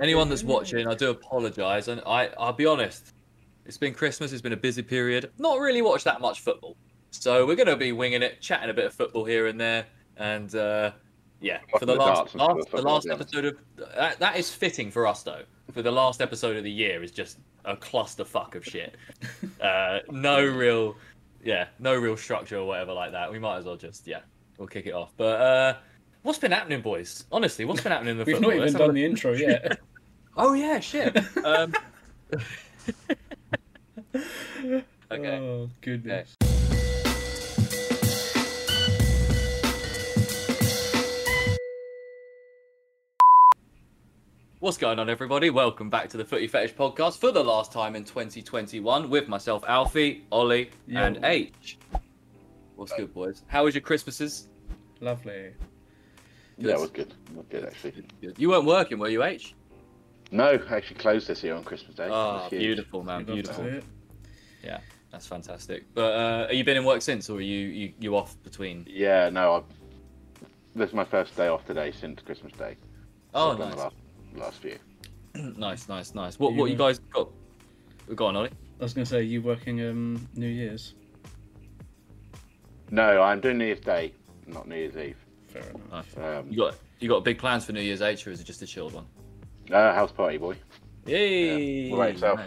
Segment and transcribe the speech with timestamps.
[0.00, 3.12] Anyone that's watching, I do apologise, and I I'll be honest.
[3.66, 4.32] It's been Christmas.
[4.32, 5.30] It's been a busy period.
[5.38, 6.76] Not really watched that much football,
[7.10, 9.86] so we're gonna be winging it, chatting a bit of football here and there,
[10.16, 10.92] and uh,
[11.40, 15.06] yeah, for the the last, last the last episode of that, that is fitting for
[15.06, 15.42] us though.
[15.72, 18.96] For the last episode of the year is just a clusterfuck of shit.
[19.60, 20.96] uh, no real,
[21.44, 23.30] yeah, no real structure or whatever like that.
[23.30, 24.20] We might as well just yeah,
[24.58, 25.12] we'll kick it off.
[25.16, 25.74] But uh,
[26.22, 27.24] what's been happening, boys?
[27.30, 28.50] Honestly, what's been happening in the We've football?
[28.50, 29.78] not even Let's done the intro yet.
[30.42, 31.14] Oh yeah, shit.
[31.44, 31.74] Um,
[35.10, 35.38] okay.
[35.38, 36.34] Oh goodness.
[44.60, 45.50] What's going on, everybody?
[45.50, 49.62] Welcome back to the Footy Fetish podcast for the last time in 2021 with myself,
[49.68, 51.02] Alfie, Ollie, Yo.
[51.02, 51.76] and H.
[52.76, 53.42] What's good, boys?
[53.46, 54.48] How was your Christmases?
[55.00, 55.50] Lovely.
[56.56, 57.12] Yeah, it was good.
[57.30, 58.04] It was good actually.
[58.38, 59.54] You weren't working, were you, H?
[60.30, 62.08] No, I actually closed this year on Christmas Day.
[62.10, 63.88] Oh, beautiful, man, You'd love to beautiful.
[64.62, 64.80] Yeah.
[65.10, 65.84] That's fantastic.
[65.94, 68.86] But uh, have you been in work since, or are you you, you off between?
[68.88, 69.62] Yeah, no, I.
[70.76, 72.76] This is my first day off today since Christmas Day.
[73.34, 73.96] Oh, I've nice, The last,
[74.36, 74.78] last few.
[75.34, 76.38] nice, nice, nice.
[76.38, 77.28] What You, what you guys got?
[78.14, 78.50] Go on, Ollie.
[78.80, 80.94] I was going to say, you working um, New Year's?
[82.90, 84.14] No, I'm doing New Year's Day,
[84.46, 85.16] not New Year's Eve.
[85.48, 86.16] Fair enough.
[86.16, 86.38] Nice.
[86.38, 88.62] Um, You got you got big plans for New Year's H, or is it just
[88.62, 89.06] a chilled one?
[89.72, 90.56] Uh, house party, boy.
[91.06, 91.86] Yay!
[91.86, 91.90] Yeah.
[91.90, 92.40] What about yourself?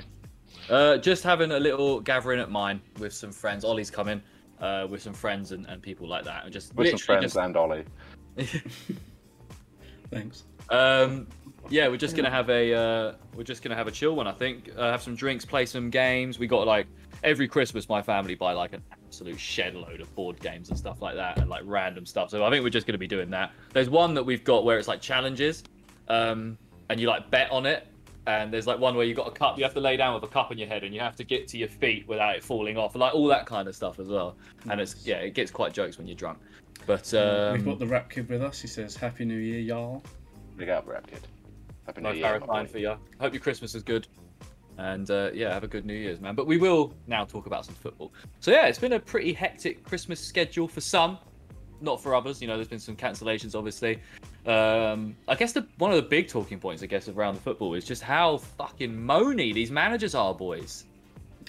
[0.69, 3.65] Uh, just having a little gathering at mine with some friends.
[3.65, 4.21] Ollie's coming
[4.59, 6.45] uh, with some friends and, and people like that.
[6.45, 7.85] And just With some literally friends and Ollie.
[10.11, 10.43] Thanks.
[10.69, 11.27] um,
[11.69, 14.27] yeah, we're just gonna have a uh, we're just gonna have a chill one.
[14.27, 16.37] I think uh, have some drinks, play some games.
[16.37, 16.87] We got like
[17.23, 21.01] every Christmas, my family buy like an absolute shed load of board games and stuff
[21.01, 22.29] like that, and like random stuff.
[22.29, 23.51] So I think we're just gonna be doing that.
[23.71, 25.63] There's one that we've got where it's like challenges,
[26.09, 26.57] um,
[26.93, 27.87] and you like bet on it.
[28.25, 30.23] And there's like one where you got a cup, you have to lay down with
[30.23, 32.43] a cup on your head, and you have to get to your feet without it
[32.43, 34.37] falling off, like all that kind of stuff as well.
[34.69, 36.37] And it's yeah, it gets quite jokes when you're drunk.
[36.85, 38.61] But Uh, We've um, got the rap kid with us.
[38.61, 40.03] He says, Happy New Year, y'all.
[40.55, 41.27] Big up, rap kid.
[41.85, 42.95] Happy no New Year, my Farrakhan for you.
[43.19, 44.07] Hope your Christmas is good.
[44.77, 46.33] And uh, yeah, have a good New Year's, man.
[46.33, 48.13] But we will now talk about some football.
[48.39, 51.17] So yeah, it's been a pretty hectic Christmas schedule for some,
[51.81, 52.41] not for others.
[52.41, 53.99] You know, there's been some cancellations, obviously.
[54.45, 57.73] Um, I guess the one of the big talking points, I guess, around the football
[57.73, 60.85] is just how fucking moany these managers are, boys.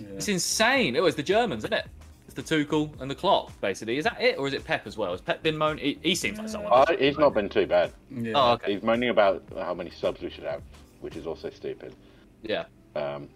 [0.01, 0.09] Yeah.
[0.17, 0.97] It's insane.
[0.97, 1.87] It was the Germans, isn't it?
[2.27, 3.99] It's the Tuchel and the Klopp, basically.
[3.99, 5.13] Is that it, or is it Pep as well?
[5.13, 5.85] Has Pep been moaning?
[5.85, 6.73] He, he seems like someone.
[6.73, 7.93] Uh, he's not been too bad.
[8.11, 8.33] Yeah.
[8.35, 8.75] Oh, okay.
[8.75, 10.63] He's moaning about how many subs we should have,
[11.01, 11.95] which is also stupid.
[12.43, 12.65] Yeah.
[12.97, 13.29] Um,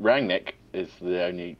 [0.00, 1.56] Rangnick is the only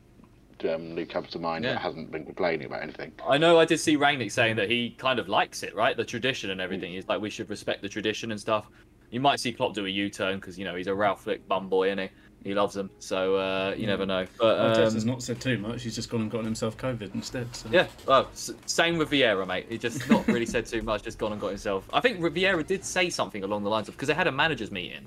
[0.63, 1.73] German who comes to mind Yeah.
[1.75, 3.13] that hasn't been complaining about anything.
[3.29, 5.97] I know I did see Rangnick saying that he kind of likes it, right?
[5.97, 6.93] The tradition and everything.
[6.93, 8.67] He's like, we should respect the tradition and stuff.
[9.11, 11.69] You might see Klopp do a U-turn because you know he's a Ralph Flick bum
[11.69, 12.09] boy, and he
[12.45, 12.91] he loves them.
[12.99, 13.89] So uh, you Yeah.
[13.89, 14.27] never know.
[14.39, 15.83] But Arteta's um, not said too much.
[15.83, 17.55] He's just gone and gotten himself COVID instead.
[17.55, 17.69] So.
[17.71, 19.67] yeah, well, same with Vieira, mate.
[19.69, 21.89] He just not really said too much, just gone and got himself.
[21.93, 24.71] I think Vieira did say something along the lines of because they had a managers
[24.71, 25.07] meeting,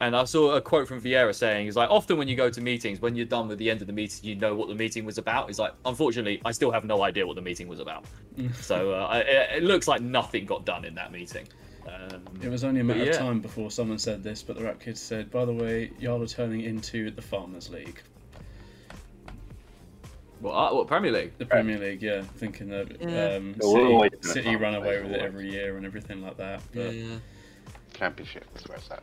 [0.00, 2.60] and I saw a quote from Vieira saying, "He's like, often when you go to
[2.60, 5.04] meetings, when you're done with the end of the meeting, you know what the meeting
[5.04, 8.04] was about." He's like, "Unfortunately, I still have no idea what the meeting was about."
[8.60, 11.46] so uh, I, it, it looks like nothing got done in that meeting.
[11.88, 14.64] Um, It was only a matter But of time before someone said this, but the
[14.64, 18.02] rap kid said, By the way, y'all are turning into the Farmers League.
[20.40, 21.32] what, uh, what Premier League?
[21.38, 22.22] The Premier League, yeah.
[22.36, 23.36] Thinking that Yeah.
[23.36, 26.62] um, City, gonna City run away with it every year and everything like that.
[26.74, 27.16] But yeah.
[27.94, 29.02] Championship, that's where it's at.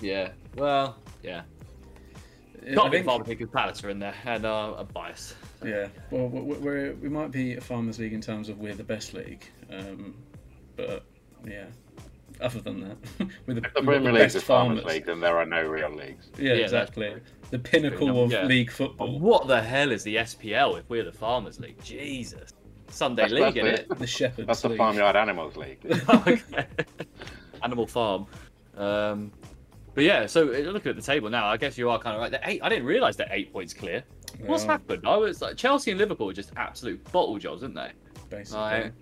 [0.00, 0.28] Yeah.
[0.56, 1.42] Well, yeah.
[2.66, 5.34] I Not a big think- father because Palace are in there, and uh, a bias.
[5.64, 8.74] Yeah, well, we- we- we're, we might be a farmers league in terms of we're
[8.74, 10.14] the best league, um,
[10.76, 11.04] but
[11.46, 11.64] yeah.
[12.40, 12.96] Other than that,
[13.46, 14.94] we're the, The we've got Premier the League best is Farmers farmers.
[14.94, 16.30] League, then there are no real leagues.
[16.38, 17.14] Yeah, Yeah, exactly.
[17.50, 18.44] The pinnacle of Yeah.
[18.46, 19.18] league football.
[19.18, 21.82] What the hell is the SPL if we're the Farmers League?
[21.84, 22.54] Jesus.
[22.88, 23.98] Sunday That's- League, that's innit?
[23.98, 24.78] The Shepherds That's the League.
[24.78, 25.80] Farmyard Animals League.
[26.08, 26.66] okay.
[27.62, 28.26] Animal Farm.
[28.76, 29.32] Um,
[29.94, 32.22] but yeah, so uh, looking at the table now, I guess you are kind of
[32.22, 32.30] right.
[32.30, 32.60] They're eight.
[32.62, 34.02] I didn't realise they're eight points clear.
[34.46, 35.06] What's happened?
[35.06, 37.90] I was like Chelsea and Liverpool were just absolute bottle jobs, aren't they?
[38.30, 38.60] Basically.
[38.60, 38.92] Like,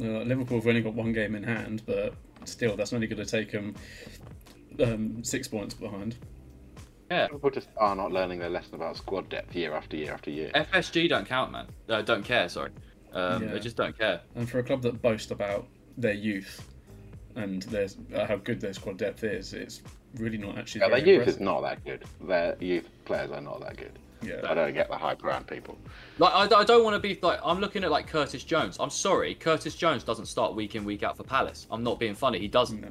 [0.00, 2.14] Uh, Liverpool have only got one game in hand, but
[2.44, 3.74] still, that's only going to take them
[4.82, 6.16] um, six points behind.
[7.10, 7.28] yeah.
[7.28, 10.50] People just are not learning their lesson about squad depth year after year after year.
[10.54, 11.66] FSG don't count, man.
[11.88, 12.48] Uh, don't care.
[12.48, 12.70] Sorry.
[13.12, 13.52] Um, Yeah.
[13.52, 14.20] They just don't care.
[14.34, 15.66] And for a club that boast about
[15.96, 16.68] their youth
[17.36, 19.82] and their, uh, how good their squad depth is, it's
[20.16, 20.82] really not actually.
[20.82, 21.34] Yeah, their youth impressive.
[21.34, 22.04] is not that good.
[22.20, 23.98] Their youth players are not that good.
[24.22, 24.40] Yeah.
[24.48, 25.78] I don't get the hype around people.
[26.18, 28.76] Like I, I don't want to be like I'm looking at like Curtis Jones.
[28.80, 31.66] I'm sorry, Curtis Jones doesn't start week in week out for Palace.
[31.70, 32.38] I'm not being funny.
[32.38, 32.80] He doesn't.
[32.80, 32.88] No.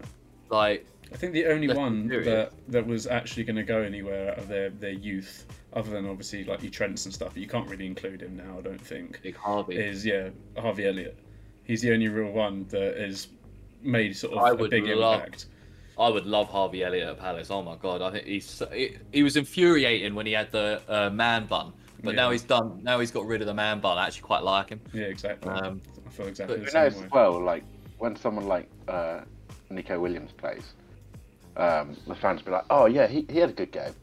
[0.49, 4.39] Like I think the only one that that was actually going to go anywhere out
[4.39, 7.67] of their their youth, other than obviously like your Trents and stuff, but you can't
[7.69, 8.57] really include him now.
[8.57, 9.21] I don't think.
[9.21, 9.75] Big Harvey.
[9.75, 11.17] Is yeah Harvey Elliott.
[11.63, 13.27] He's the only real one that has
[13.83, 15.47] made sort I of a would big love- impact.
[15.99, 17.51] I would love Harvey Elliott at Palace.
[17.51, 20.81] Oh my god, I think he's so- he, he was infuriating when he had the
[20.89, 21.71] uh, man bun,
[22.03, 22.79] but now he's done.
[22.81, 23.97] Now he's got rid of the man bun.
[23.99, 24.81] I actually quite like him.
[24.91, 25.51] Yeah, exactly.
[25.51, 27.05] Um, I feel exactly but the You same notice way.
[27.05, 27.63] as well, like
[27.99, 29.21] when someone like uh,
[29.69, 30.73] Nico Williams plays,
[31.57, 33.93] um, the fans be like, "Oh yeah, he, he had a good game,"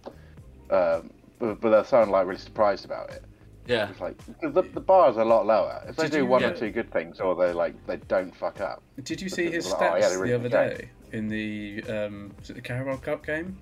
[0.71, 1.11] um,
[1.41, 3.25] but, but they're sound like really surprised about it.
[3.67, 5.83] Yeah, It's like because the, the bar is a lot lower.
[5.89, 6.49] If they Did do you- one yeah.
[6.49, 8.83] or two good things, or they like they don't fuck up.
[9.05, 11.29] Did you see his Because, oh, stats yeah, they really the other good day in
[11.29, 13.57] the um, was it the Carabao Cup game?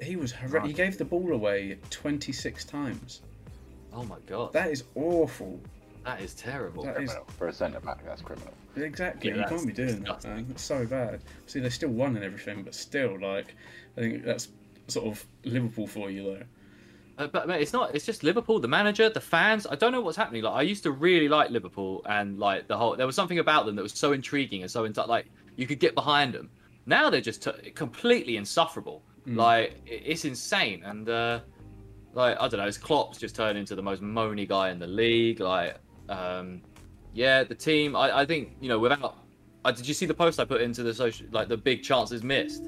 [0.00, 0.68] He was horrendous.
[0.68, 3.22] He gave the ball away 26 times.
[3.92, 5.58] Oh my god, That is awful.
[6.04, 6.82] that is terrible.
[6.84, 8.04] That is Criminal for a centre back.
[8.04, 8.52] That's criminal.
[8.76, 9.30] exactly.
[9.30, 10.30] Yeah, you that's can't be doing disgusting.
[10.30, 10.46] that, man.
[10.50, 11.20] It's so bad.
[11.46, 13.54] See, they still won and everything, but still, like,
[13.96, 14.48] I think that's
[14.88, 16.42] sort of Liverpool for you, though.
[17.16, 17.94] Uh, but mate, it's not.
[17.94, 19.66] It's just Liverpool, the manager, the fans.
[19.70, 20.42] I don't know what's happening.
[20.42, 22.96] Like I used to really like Liverpool, and like the whole.
[22.96, 25.26] There was something about them that was so intriguing and so into like
[25.56, 26.50] you could get behind them.
[26.86, 29.02] Now they're just t- completely insufferable.
[29.28, 29.36] Mm.
[29.36, 31.40] Like it's insane, and uh,
[32.14, 34.86] like I don't know, his Klopp's just turned into the most moany guy in the
[34.88, 35.38] league.
[35.38, 35.76] Like,
[36.08, 36.62] um,
[37.12, 37.94] yeah, the team.
[37.94, 39.18] I, I think you know without.
[39.64, 42.24] Uh, did you see the post I put into the social like the big chances
[42.24, 42.64] missed?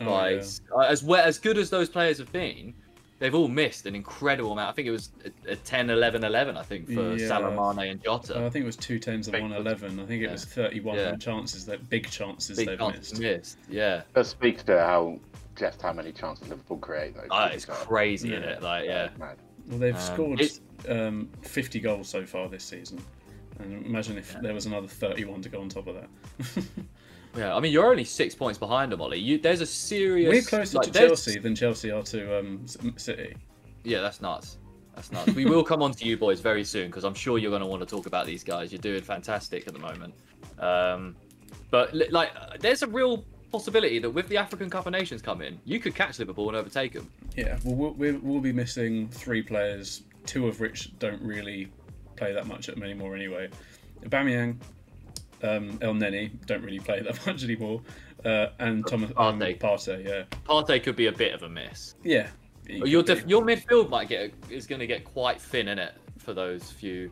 [0.00, 0.76] Oh, like yeah.
[0.76, 2.74] uh, as well as good as those players have been
[3.22, 5.10] they've all missed an incredible amount i think it was
[5.46, 7.28] a, a 10 11 11 i think for Yeah.
[7.28, 10.00] Salah, Mane and jota Uh, I think it was two tens and Big one eleven.
[10.00, 10.32] I think it Yeah.
[10.32, 11.16] was thirty-one Yeah.
[11.16, 13.22] chances that big chances big they've chances missed.
[13.22, 13.58] missed.
[13.70, 15.20] yeah That speaks to how
[15.56, 17.26] just how many chances Liverpool create though.
[17.30, 18.36] oh, it's crazy Yeah.
[18.38, 19.36] in it like yeah Mad.
[19.68, 20.42] Well, they've Um, scored
[20.88, 23.00] um, 50 goals so far this season.
[23.60, 26.10] And imagine if there was another 31 to go on top of that.
[27.36, 29.18] yeah i mean you're only six points behind them ollie.
[29.18, 33.34] You there's a serious We're closer like, to Chelsea than Chelsea are to um, City.
[33.84, 34.58] yeah that's nuts.
[34.94, 35.32] That's nuts.
[35.32, 37.66] We will come on to you boys very soon because i'm sure you're going to
[37.66, 38.72] want to talk about these guys.
[38.72, 40.14] You're doing fantastic at the moment.
[40.58, 41.16] Um
[41.70, 42.30] but like
[42.60, 46.18] there's a real possibility that with the african cup of nations coming you could catch
[46.18, 50.98] liverpool and overtake them Yeah, well, we'll, we'll, be missing three players, two of which
[50.98, 51.70] don't really
[52.16, 53.48] play that much at them anymore anyway.
[54.04, 54.56] Aubameyang,
[55.42, 57.80] um, El Neni don't really play that much anymore,
[58.24, 59.58] uh, and Thomas um, Partey.
[59.58, 60.22] Partey, yeah.
[60.44, 61.94] Partey could be a bit of a miss.
[62.02, 62.28] Yeah.
[62.68, 66.32] Your def- your midfield might get is going to get quite thin in it for
[66.32, 67.10] those few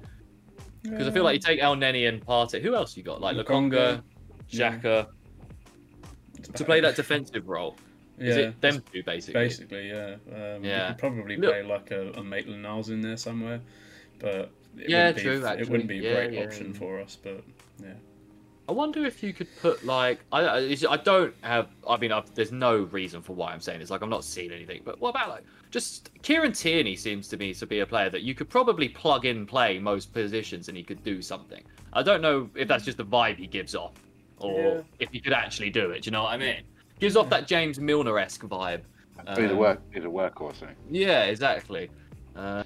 [0.82, 2.62] because I feel like you take El Neni and Partey.
[2.62, 3.20] Who else you got?
[3.20, 4.02] Like Lokonga, Lokonga,
[4.48, 4.78] yeah.
[4.78, 5.06] Xhaka
[6.54, 7.76] to play that defensive role.
[8.18, 9.40] Is Yeah, it them two basically?
[9.40, 10.16] Basically, yeah.
[10.32, 10.88] Um, Yeah.
[10.88, 13.60] You could probably Look- play like a, a Maitland Niles in there somewhere,
[14.18, 16.44] but it Yeah, wouldn't be, true, It wouldn't be a Yeah, great yeah.
[16.44, 17.42] option for us, but
[17.82, 17.94] yeah.
[18.70, 22.52] I wonder if you could put like I I don't have I mean I've, there's
[22.52, 25.28] no reason for why I'm saying this like I'm not seeing anything but what about
[25.28, 28.88] like just Kieran Tierney seems to me to be a player that you could probably
[28.88, 32.84] plug in play most positions and he could do something I don't know if that's
[32.84, 33.94] just the vibe he gives off
[34.38, 34.80] or Yeah.
[35.00, 36.62] if he could actually do it do you know what I mean
[37.00, 38.82] gives off that James Milner esque vibe
[39.34, 39.80] Do the Um, work.
[39.92, 40.62] Do the workhorse.
[40.62, 40.66] eh?
[40.88, 41.90] yeah exactly
[42.36, 42.62] uh,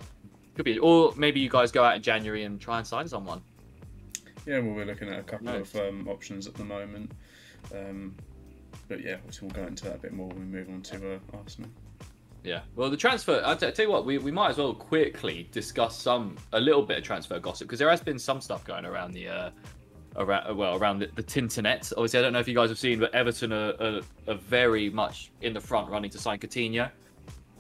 [0.55, 3.41] could be or maybe you guys go out in January and try and sign someone
[4.47, 5.75] Yeah, well, we're looking at a couple Nice.
[5.75, 7.13] of um, options at the moment.
[7.75, 8.15] Um,
[8.89, 11.15] but yeah, obviously we'll go into that a bit more when we move on to
[11.15, 11.71] uh, Arsenal.
[12.43, 12.61] Yeah.
[12.77, 13.43] Well, the transfer.
[13.45, 16.99] I tell you what, we, we might as well quickly discuss some a little bit
[16.99, 19.51] of transfer gossip because there has been some stuff going around the uh,
[20.17, 21.91] around well around the, the Tinternet.
[21.97, 24.91] Obviously, I don't know if you guys have seen, but Everton are, are, are very
[24.91, 26.91] much in the front running to sign Coutinho.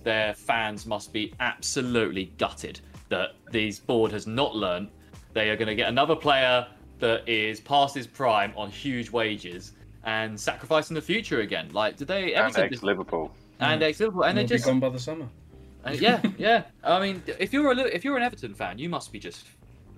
[0.02, 4.90] Their fans must be absolutely gutted that this board has not learned.
[5.34, 6.66] They are going to get another player
[7.00, 9.72] that is past his prime on huge wages
[10.04, 11.68] and sacrificing the future again.
[11.72, 12.34] Like, did they?
[12.34, 13.34] And Everton ex Liverpool.
[13.60, 15.26] and ex Liverpool, and they we'll just gone by the summer.
[15.84, 16.64] uh, yeah, yeah.
[16.82, 19.46] I mean, if you're a if you're an Everton fan, you must be just.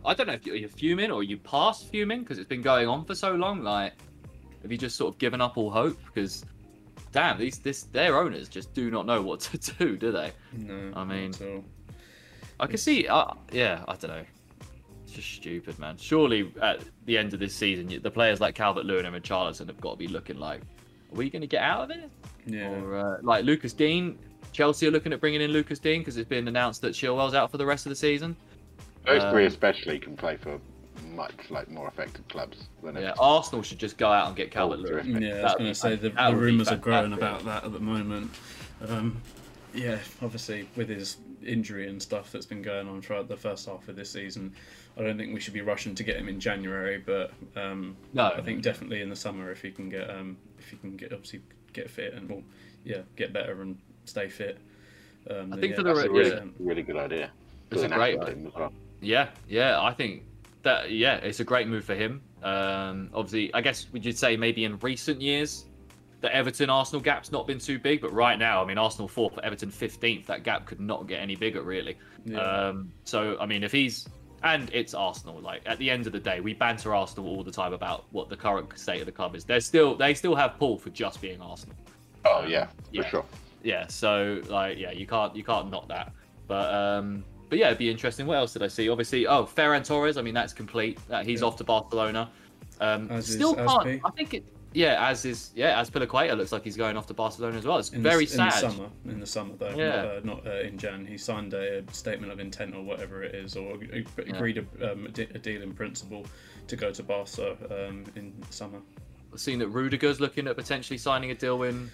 [0.04, 2.86] I don't know if you're, you're fuming or you past fuming because it's been going
[2.88, 3.62] on for so long.
[3.62, 3.92] Like,
[4.62, 5.98] have you just sort of given up all hope?
[6.06, 6.44] Because,
[7.10, 10.32] damn, these this their owners just do not know what to do, do they?
[10.56, 11.64] No, I mean- not at all.
[12.58, 13.06] I can see.
[13.06, 14.24] Uh, yeah, I don't know.
[15.06, 15.96] It's just stupid, man.
[15.98, 19.80] Surely at the end of this season, the players like Calvert Lewin and Richarlison have
[19.80, 20.60] got to be looking like,
[21.12, 22.10] are we going to get out of it?
[22.44, 24.16] Yeah, Or uh, like Lucas Digne,
[24.52, 27.52] Chelsea are looking at bringing in Lucas Digne because it's been announced that Chilwell's out
[27.52, 28.34] for the rest of the season.
[29.04, 30.58] Those three Um, especially can play for
[31.14, 33.18] much like more effective clubs than Yeah, Everton.
[33.20, 35.04] Arsenal should just go out and get Calvert Lewin.
[35.04, 35.22] terrific.
[35.22, 35.40] yeah.
[35.40, 38.32] I was going to say the, the rumours are growing about that at the moment.
[38.88, 39.22] Um,
[39.72, 43.88] yeah, obviously with his injury and stuff that's been going on throughout the first half
[43.88, 44.54] of this season,
[44.96, 46.98] I don't think we should be rushing to get him in January.
[46.98, 50.70] But um, No, I think definitely in the summer if he can get um, if
[50.70, 52.42] he can get obviously get fit and well,
[52.84, 54.58] yeah, get better and stay fit.
[55.28, 56.18] Um, I think yeah, for the That's a Yeah.
[56.18, 57.30] really, really good idea.
[57.70, 58.72] It's a great national team as well.
[59.00, 60.22] Yeah, yeah, I think
[60.62, 62.22] that yeah, it's a great move for him.
[62.42, 65.64] Um, obviously, I guess would you say maybe in recent years
[66.20, 69.38] the Everton Arsenal gap's not been too big, but right now, I mean, Arsenal fourth,
[69.42, 71.96] Everton fifteenth, that gap could not get any bigger, really.
[72.24, 72.40] yeah.
[72.40, 74.06] Um, so I mean, if he's
[74.42, 75.40] and it's Arsenal.
[75.40, 78.28] Like at the end of the day, we banter Arsenal all the time about what
[78.28, 79.44] the current state of the club is.
[79.44, 81.74] They're still they still have pull for just being Arsenal.
[82.24, 83.08] Oh yeah, for Yeah.
[83.08, 83.24] sure.
[83.62, 86.12] Yeah, so like yeah, you can't you can't knock that.
[86.46, 88.26] But um but yeah, it'd be interesting.
[88.26, 88.88] What else did I see?
[88.88, 90.16] Obviously, oh, Ferran Torres.
[90.16, 90.98] I mean, that's complete.
[91.08, 91.46] That he's Yeah.
[91.46, 92.28] off to Barcelona.
[92.80, 94.00] Um, As is still can't.
[94.04, 94.44] I think it.
[94.76, 95.52] Yeah, as is.
[95.54, 97.78] Yeah, Azpilicueta looks like he's going off to Barcelona as well.
[97.78, 98.62] It's in very the, sad.
[98.62, 100.02] In the summer, in the summer though, Yeah.
[100.02, 101.06] not, uh, not uh, in Jan.
[101.06, 105.06] He signed a, statement of intent or whatever it is, or ag- agreed a, um,
[105.06, 106.26] a de- a deal in principle
[106.68, 108.82] to go to Barca um, in summer.
[109.32, 111.90] I've seen that Rudiger's looking at potentially signing a deal in,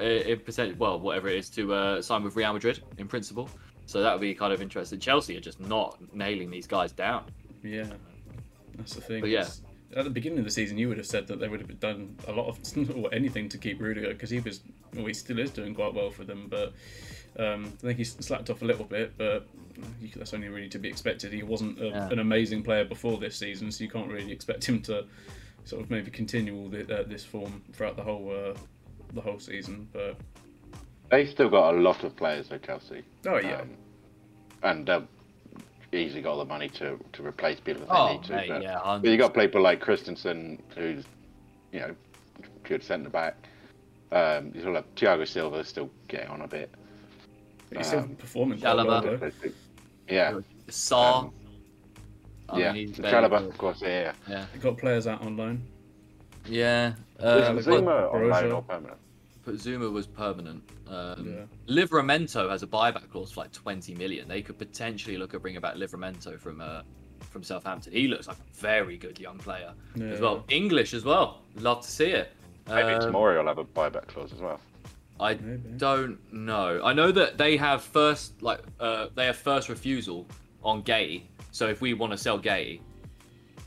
[0.00, 0.78] in percent.
[0.78, 3.50] Well, whatever it is to uh, sign with Real Madrid in principle.
[3.84, 4.98] So that would be kind of interesting.
[5.00, 7.26] Chelsea are just not nailing these guys down.
[7.62, 7.88] Yeah,
[8.74, 9.20] that's the thing.
[9.20, 9.40] But yeah.
[9.40, 9.60] It's-
[9.94, 12.16] At the beginning of the season, you would have said that they would have done
[12.26, 12.58] a lot of
[12.96, 14.60] or anything to keep Rudiger because he was,
[14.94, 16.48] well, he still is doing quite well for them.
[16.48, 16.72] But
[17.38, 19.46] um, I think he's slacked off a little bit, but
[20.00, 21.32] you, that's only really to be expected.
[21.32, 22.08] He wasn't a, Yeah.
[22.10, 25.04] an amazing player before this season, so you can't really expect him to
[25.64, 28.54] sort of maybe continue all the, uh, this form throughout the whole uh,
[29.12, 29.88] the whole season.
[29.92, 30.16] But
[31.10, 33.02] They still got a lot of players at Chelsea.
[33.26, 33.70] oh yeah, Um,
[34.62, 35.06] and they've
[35.96, 38.32] easily got all the money to, to replace people if they Oh, need to.
[38.32, 41.04] mate, but, yeah, but you got people like Christensen, who's
[41.72, 41.94] you know
[42.64, 43.36] good centre back.
[44.12, 46.70] Um, you still have Thiago Silva still getting on a bit.
[47.68, 49.20] but he's still um, performing quite well Chalobah.
[49.20, 49.50] though.
[50.08, 50.38] Yeah,
[50.68, 51.24] Saar.
[51.24, 51.32] Um,
[52.48, 52.72] I yeah.
[52.72, 54.12] mean, he's Chalobah, of course, yeah.
[54.28, 54.46] Yeah.
[54.52, 55.62] They got players out on loan.
[56.46, 56.92] Yeah.
[57.18, 58.98] Is Um, Zouma but, on loan or permanent?
[59.46, 60.62] But Zouma was permanent.
[60.88, 61.74] Um, Yeah.
[61.74, 64.26] Livramento has a buyback clause for like 20 million.
[64.28, 66.82] They could potentially look at bringing back Livramento from uh,
[67.30, 67.92] from Southampton.
[67.92, 70.06] He looks like a very good young player Yeah.
[70.06, 70.44] as well.
[70.48, 71.42] English as well.
[71.56, 72.32] Love to see it.
[72.68, 74.60] Maybe Um, Tomori will have a buyback clause as well.
[75.20, 75.62] I Maybe.
[75.78, 76.80] don't know.
[76.84, 80.26] I know that they have first like uh, they have first refusal
[80.64, 81.22] on Guéhi.
[81.52, 82.80] So if we want to sell Guéhi,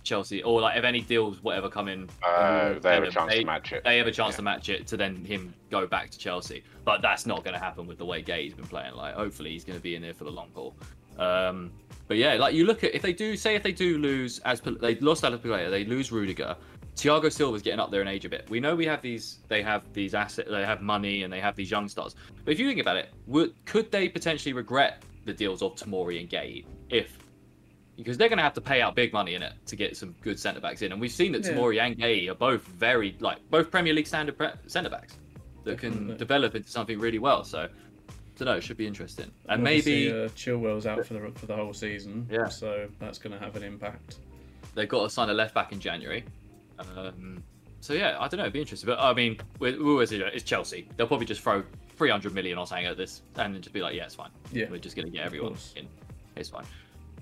[0.10, 3.40] Chelsea or like if any deals whatever come in, Uh, they have a chance they-
[3.42, 3.84] to match it.
[3.84, 4.38] they have a chance Yeah.
[4.38, 6.64] to match it to then him go back to Chelsea.
[6.84, 8.96] But that's not going to happen with the way Guéhi's been playing.
[8.96, 10.76] Like hopefully he's going to be in there for the long haul.
[11.20, 11.72] Um,
[12.08, 14.62] but yeah, like you look at if they do say if they do lose as
[14.62, 16.56] they lost Alex player, they lose Rudiger.
[16.96, 18.50] Thiago Silva's getting up there in age a bit.
[18.50, 19.40] We know we have these.
[19.48, 20.50] They have these assets.
[20.50, 22.16] They have money and they have these young stars.
[22.44, 26.20] But if you think about it, would could they potentially regret the deals of Tomori
[26.20, 27.18] and Guéhi if
[28.04, 30.16] because they're going to have to pay out big money in it to get some
[30.22, 31.52] good centre backs in, and we've seen that Yeah.
[31.52, 35.18] Tomori and Guéhi are both very like both Premier League standard pre- centre backs
[35.66, 36.18] that can Definitely.
[36.18, 37.44] develop into something really well.
[37.44, 37.68] So,
[38.38, 41.46] don't know, it should be interesting, and Obviously, maybe uh, Chilwell's out for the for
[41.46, 42.28] the whole season.
[42.32, 42.48] Yeah.
[42.48, 44.16] So that's going to have an impact.
[44.76, 46.24] they've got to sign a left back in January.
[46.96, 47.44] Um,
[47.82, 48.88] so yeah, I don't know, it'd be interesting.
[48.88, 50.88] But I mean, we we always it's Chelsea.
[50.96, 51.64] They'll probably just throw
[51.98, 54.30] 300 million or something at this, and then just be like, yeah, it's fine.
[54.54, 54.68] Yeah.
[54.70, 55.88] we're just gonna get everyone in.
[56.38, 56.66] It's fine.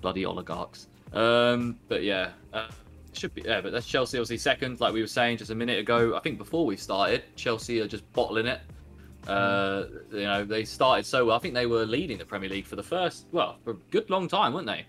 [0.00, 0.88] Bloody oligarchs.
[1.12, 2.68] Um, but yeah, uh,
[3.12, 3.42] should be.
[3.42, 6.16] Yeah, but that's Chelsea obviously second, like we were saying just a minute ago.
[6.16, 8.60] I think before we started, Chelsea are just bottling it.
[9.26, 11.36] Uh, you know, they started so well.
[11.36, 14.08] I think they were leading the Premier League for the first, well, for a good
[14.08, 14.86] long time, weren't they?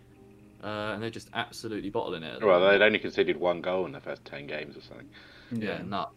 [0.63, 2.41] Uh, and they're just absolutely bottling it.
[2.41, 5.09] Well, they'd only conceded one goal in the first ten games or something.
[5.51, 6.13] Yeah, nuts.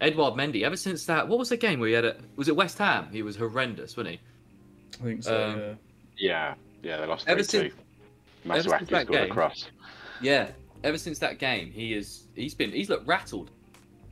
[0.00, 0.62] Edouard Mendy.
[0.62, 2.20] Ever since that, what was the game where he had it?
[2.36, 3.08] Was it West Ham?
[3.10, 4.20] He was horrendous, wasn't he?
[5.00, 5.44] I think so.
[5.44, 5.74] Um, yeah.
[6.16, 7.74] Yeah, yeah, they lost Ever three two.
[8.50, 9.66] Ever since Masuaku that scored a game- cross.
[10.22, 10.50] Yeah.
[10.84, 12.24] Ever since that game, he is.
[12.34, 12.70] He's been.
[12.70, 13.50] He's looked rattled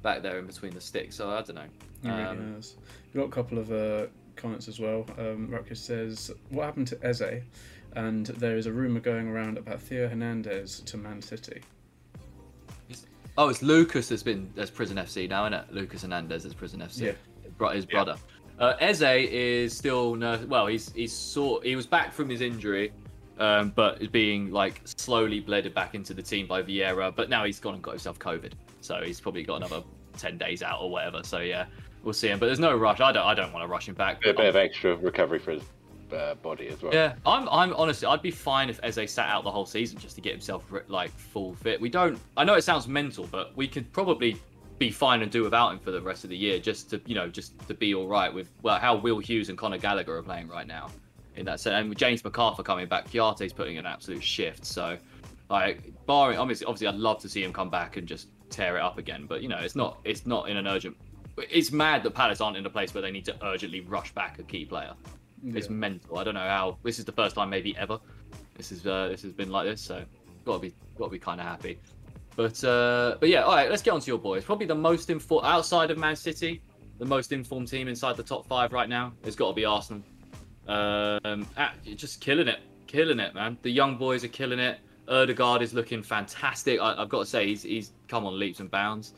[0.03, 1.15] back there in between the sticks.
[1.17, 1.63] So I don't know.
[2.03, 2.75] He really Um, has.
[3.13, 5.07] We've got a couple of uh, comments as well.
[5.19, 7.43] Um, Rutgers says, "What happened to Eze?"
[7.95, 11.63] And there is a rumor going around about Theo Hernandez to Man City.
[13.39, 15.73] Oh, it's Lucas that's been as Prison FC now, isn't it?
[15.73, 17.15] Lucas Hernandez as Prison FC.
[17.61, 17.73] Yeah.
[17.73, 18.17] His brother.
[18.59, 20.43] Uh, Eze is still nurse.
[20.47, 21.65] Well, he's he's sort.
[21.65, 22.93] He was back from his injury,
[23.39, 27.15] um, but is being like slowly blended back into the team by Vieira.
[27.15, 29.83] But now he's gone and got himself COVID, so he's probably got another
[30.17, 31.23] ten days out or whatever.
[31.23, 31.67] So yeah,
[32.03, 32.39] we'll see him.
[32.39, 33.01] But there's no rush.
[33.01, 33.27] I don't.
[33.27, 34.25] I don't want to rush him back.
[34.25, 35.63] A bit of extra recovery for his
[36.13, 36.95] uh, body as well.
[36.95, 37.49] Yeah, I'm.
[37.49, 40.33] I'm honestly, I'd be fine if Eze sat out the whole season just to get
[40.33, 41.81] himself like full fit.
[41.81, 42.19] We don't.
[42.37, 44.37] I know it sounds mental, but we could probably
[44.79, 47.15] be fine and do without him for the rest of the year, just to you
[47.15, 50.23] know, just to be all right with well how Will Hughes and Conor Gallagher are
[50.23, 50.91] playing right now.
[51.37, 54.65] In that sense, and with James McArthur coming back, Kouyaté's putting an absolute shift.
[54.65, 54.97] So,
[55.51, 58.83] like, barring obviously, obviously, I'd love to see him come back and just tear it
[58.83, 59.27] up again.
[59.27, 59.99] But you know, it's not.
[60.05, 60.97] It's not in an urgent
[61.39, 64.39] it's mad that Palace aren't in a place where they need to urgently rush back
[64.39, 64.93] a key player.
[65.45, 66.19] It's mental.
[66.19, 66.79] I don't know how.
[66.83, 68.01] This is the first time maybe ever.
[68.57, 70.03] This is uh, this has been like this, so
[70.45, 71.79] gotta be gotta be kind of happy.
[72.35, 73.71] But uh, but yeah, all right.
[73.71, 74.45] Let's get on to your boys.
[74.45, 76.63] Probably the most informed outside of Man City,
[76.99, 79.13] the most informed team inside the top five right now.
[79.25, 80.03] It's got to be Arsenal.
[80.69, 83.57] Um, ah, just killing it, killing it, man.
[83.63, 84.79] The young boys are killing it.
[85.09, 86.81] Ødegaard is looking fantastic.
[86.81, 89.13] I, I've got to say, he's he's come on leaps and bounds.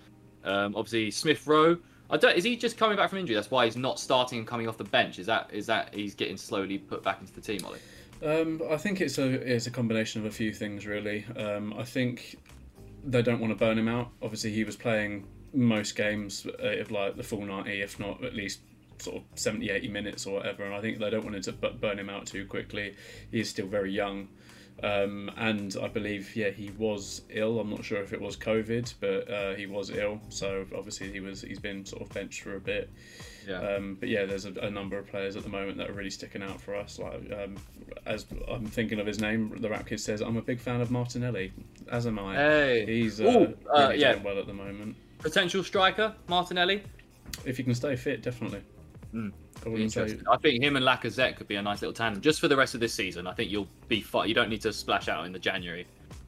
[0.45, 1.79] Um, obviously, Smith Rowe.
[2.11, 2.37] I don't.
[2.37, 3.35] Is he just coming back from injury?
[3.35, 5.19] That's why he's not starting and coming off the bench.
[5.19, 7.81] Is that is that he's getting slowly put back into the team, Ollie?
[8.25, 11.25] Um, I think it's a it's a combination of a few things really.
[11.37, 12.37] Um, I think
[13.05, 14.11] they don't want to burn him out.
[14.23, 18.35] Obviously, he was playing most games uh, of like the full 90, if not at
[18.35, 18.61] least
[18.99, 20.65] sort of 70, 80 minutes or whatever.
[20.65, 22.95] And I think they don't want to burn him out too quickly.
[23.31, 24.29] He's still very young.
[24.83, 27.59] Um, and I believe, yeah, he was ill.
[27.59, 30.21] I'm not sure if it was COVID, but uh, he was ill.
[30.29, 32.89] So obviously he was he's been sort of benched for a bit.
[33.49, 33.61] Yeah.
[33.61, 36.11] Um, but yeah, there's a, a number of players at the moment that are really
[36.11, 36.99] sticking out for us.
[36.99, 37.57] Like um,
[38.07, 40.93] as I'm thinking of his name, the rap kid says, "I'm a big fan of
[40.93, 41.53] Martinelli."
[41.91, 42.37] As am I.
[42.37, 42.87] Hey.
[42.87, 44.13] He's uh, Ooh, uh, really yeah.
[44.13, 44.97] doing well at the moment.
[45.19, 46.83] Potential striker, Martinelli.
[47.45, 48.63] If you can stay fit, definitely.
[49.15, 49.33] Mm.
[49.67, 50.33] I.
[50.33, 52.75] I think him and Lacazette could be a nice little tandem just for the rest
[52.75, 53.27] of this season.
[53.27, 54.29] I think you'll be fine.
[54.29, 55.87] You don't need to splash out in the January.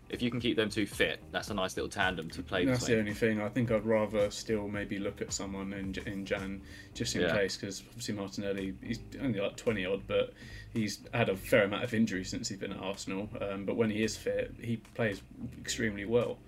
[0.08, 2.86] If you can keep them two fit, that's a nice little tandem to play That's
[2.86, 3.40] the only thing.
[3.40, 6.60] I think I'd rather still maybe look at someone in in Jan
[6.94, 7.36] just in Yeah.
[7.36, 10.32] case, because obviously Martinelli he's only like twenty odd, but
[10.74, 13.28] he's had a fair amount of injuries since he's been at Arsenal.
[13.40, 15.22] Um, but when he is fit, he plays
[15.60, 16.38] extremely well.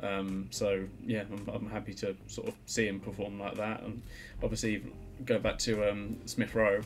[0.00, 3.82] Um, so yeah, I'm, I'm happy to sort of see him perform like that.
[3.82, 4.02] And
[4.42, 4.82] obviously,
[5.24, 6.80] go back to um, Smith Rowe.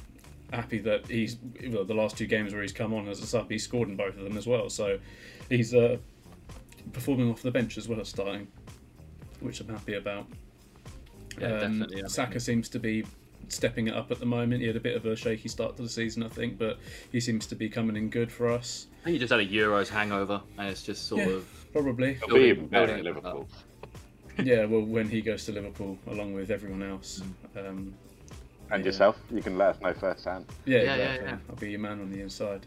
[0.52, 3.50] Happy that he's well, the last two games where he's come on as a sub,
[3.50, 4.68] he's scored in both of them as well.
[4.68, 4.98] So
[5.48, 5.96] he's uh,
[6.92, 8.46] performing off the bench as well as starting,
[9.40, 10.26] which I'm happy about.
[11.40, 12.08] Yeah, Um, definitely.
[12.08, 13.04] Saka seems to be
[13.48, 14.60] stepping it up at the moment.
[14.60, 16.78] He had a bit of a shaky start to the season, I think, but
[17.10, 18.88] he seems to be coming in good for us.
[19.00, 21.28] I think he just had a Euros hangover, and it's just sort Yeah.
[21.36, 22.14] of Probably.
[22.14, 23.48] He'll be Building- even better at Liverpool.
[24.44, 27.22] yeah, well, when he goes to Liverpool along with everyone else.
[27.56, 27.68] Mm.
[27.68, 27.94] Um,
[28.72, 28.88] And Yeah.
[28.88, 30.46] yourself, you can let us know firsthand.
[30.64, 31.26] yeah, Yeah, yeah, exactly.
[31.28, 31.36] yeah.
[31.50, 32.66] I'll be your man on the inside.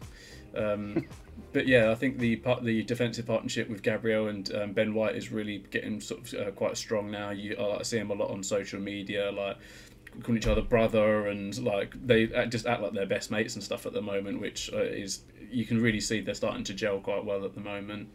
[0.54, 1.06] Um,
[1.52, 5.16] but yeah, I think the part, the defensive partnership with Gabriel and um, Ben White
[5.16, 7.30] is really getting sort of uh, quite strong now.
[7.30, 9.56] You I see him a lot on social media, like
[10.22, 13.62] calling each other brother, and like they act- just act like they're best mates and
[13.62, 17.00] stuff at the moment, which uh, is you can really see they're starting to gel
[17.00, 18.08] quite well at the moment.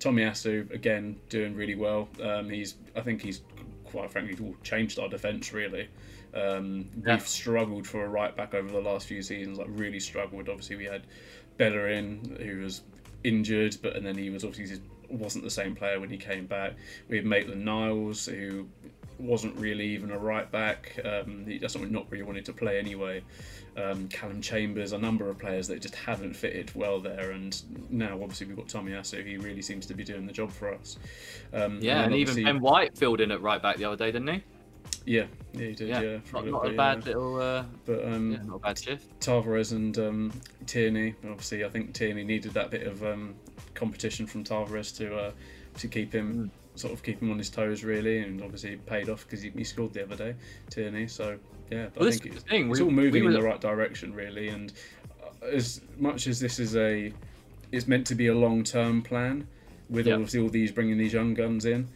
[0.00, 2.08] Tomiyasu again doing really well.
[2.22, 3.42] Um, he's I think he's
[3.84, 5.88] quite frankly changed our defence really.
[6.34, 7.14] Um, Yeah.
[7.14, 10.48] We've struggled for a right back over the last few seasons, like really struggled.
[10.48, 11.02] Obviously, we had
[11.56, 12.82] Bellerin who was
[13.22, 16.74] injured, but and then he was obviously wasn't the same player when he came back.
[17.08, 18.66] We had Maitland Niles who
[19.18, 20.98] wasn't really even a right back.
[21.04, 23.22] Um, he doesn't not really wanted to play anyway.
[23.76, 28.14] Um, Callum Chambers, a number of players that just haven't fitted well there, and now
[28.22, 29.26] obviously we've got Tomiyasu.
[29.26, 30.98] He really seems to be doing the job for us.
[31.52, 34.12] Um, yeah, then and even Ben White filled in at right back the other day,
[34.12, 34.44] didn't he?
[35.06, 35.88] Yeah, yeah, he did.
[35.88, 37.04] Yeah, Yeah, not, not a bit, bad yeah.
[37.06, 39.20] little, uh, But um, yeah, not a bad shift.
[39.20, 40.32] Tavares and um,
[40.66, 41.14] Tierney.
[41.28, 43.34] Obviously, I think Tierney needed that bit of um,
[43.74, 45.30] competition from Tavares to uh,
[45.78, 49.08] to keep him sort of keep him on his toes, really, and obviously it paid
[49.08, 50.34] off because he, he scored the other day,
[50.70, 51.06] Tierney.
[51.06, 51.38] So
[51.70, 53.32] yeah, I Well, this think is it- the thing, it's we- all moving we in
[53.40, 54.48] the right direction, really.
[54.48, 54.72] And
[55.22, 57.12] uh, as much as this is a
[57.72, 59.46] it's meant to be a long term plan
[59.90, 60.14] with Yeah.
[60.14, 61.88] obviously all these bringing these young guns in.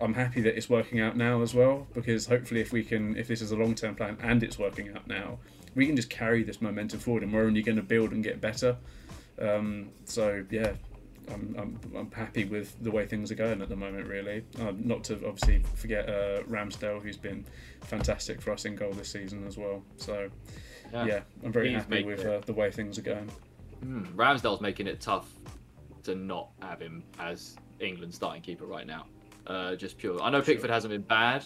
[0.00, 3.28] I'm happy that it's working out now as well because hopefully if we can if
[3.28, 5.38] this is a long term plan and it's working out now,
[5.74, 8.40] we can just carry this momentum forward and we're only going to build and get
[8.40, 8.76] better.
[9.40, 10.72] Um, so yeah,
[11.32, 14.06] I'm, I'm, I'm happy with the way things are going at the moment.
[14.06, 17.44] Really, uh, not to obviously forget uh, Ramsdale, who's been
[17.82, 19.82] fantastic for us in goal this season as well.
[19.96, 20.30] So
[20.92, 23.30] yeah, I'm very He's happy with uh, the way things are going.
[23.80, 25.28] Hmm, Ramsdale's making it tough
[26.04, 29.06] to not have him as England's starting keeper right now.
[29.46, 30.20] Uh, just pure.
[30.22, 30.54] I know Sure.
[30.54, 31.44] Pickford hasn't been bad,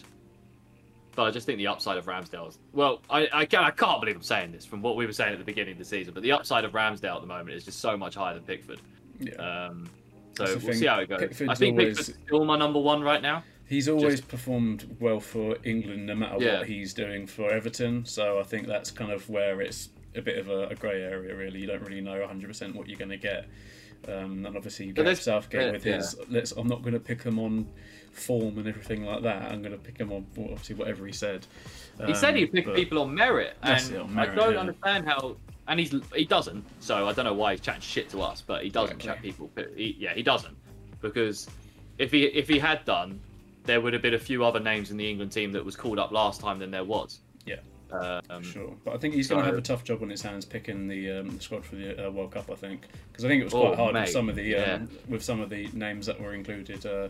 [1.17, 2.59] but I just think the upside of Ramsdale's.
[2.73, 5.33] Well, I, I, can't, I can't believe I'm saying this from what we were saying
[5.33, 7.65] at the beginning of the season, but the upside of Ramsdale at the moment is
[7.65, 8.81] just so much higher than Pickford.
[9.21, 9.35] Yeah.
[9.35, 9.89] Um,
[10.37, 10.75] so we'll thing.
[10.75, 11.23] see how it goes.
[11.23, 13.45] I think always- Pickford's still my number one right now.
[13.67, 16.59] He's always performed well for England, no matter Yeah.
[16.59, 18.05] what he's doing for Everton.
[18.05, 21.35] So I think that's kind of where it's a bit of a, a grey area.
[21.35, 23.47] Really, you don't really know 100% what you're going to get.
[24.09, 26.53] Um, and obviously, Gareth there's- Southgate yeah, with his, let's.
[26.53, 27.67] I'm not going to pick him on
[28.13, 29.43] form and everything like that.
[29.51, 31.47] I'm going to pick him on obviously whatever he said.
[32.07, 34.61] He said Um, he'd pick people on merit, and on merit, I don't yeah.
[34.61, 35.37] understand how.
[35.67, 38.63] And he's he doesn't, so I don't know why he's chatting shit to us, but
[38.63, 39.31] he doesn't Exactly.
[39.31, 39.51] chat people.
[39.75, 40.55] He, yeah, he doesn't
[41.01, 41.49] because
[41.99, 43.19] if he if he had done,
[43.65, 45.99] there would have been a few other names in the England team that was called
[45.99, 47.21] up last time than there was.
[47.47, 47.57] Yeah.
[48.31, 50.45] Um, Sure, but I think he's going to have a tough job on his hands
[50.45, 52.51] picking the, um, the squad for the uh, World Cup.
[52.51, 54.43] I think because I think it was Oh, quite hard mate, with some of the
[54.43, 54.75] yeah.
[54.75, 57.09] um, with some of the names that were included uh,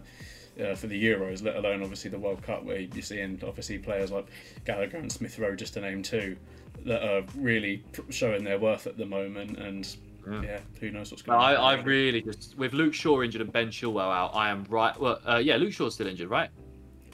[0.62, 4.10] uh, for the Euros, let alone obviously the World Cup, where you're seeing obviously players
[4.10, 4.26] like
[4.64, 6.36] Gallagher and Smith Rowe, just to name two,
[6.84, 9.58] that are really pr- showing their worth at the moment.
[9.58, 9.84] And
[10.30, 10.42] Yeah.
[10.42, 13.52] yeah, who knows what's going to I, I really just with Luke Shaw injured and
[13.52, 14.30] Ben Chilwell out.
[14.34, 14.98] I am right.
[14.98, 16.50] Well, uh, yeah, Luke Shaw's still injured, right?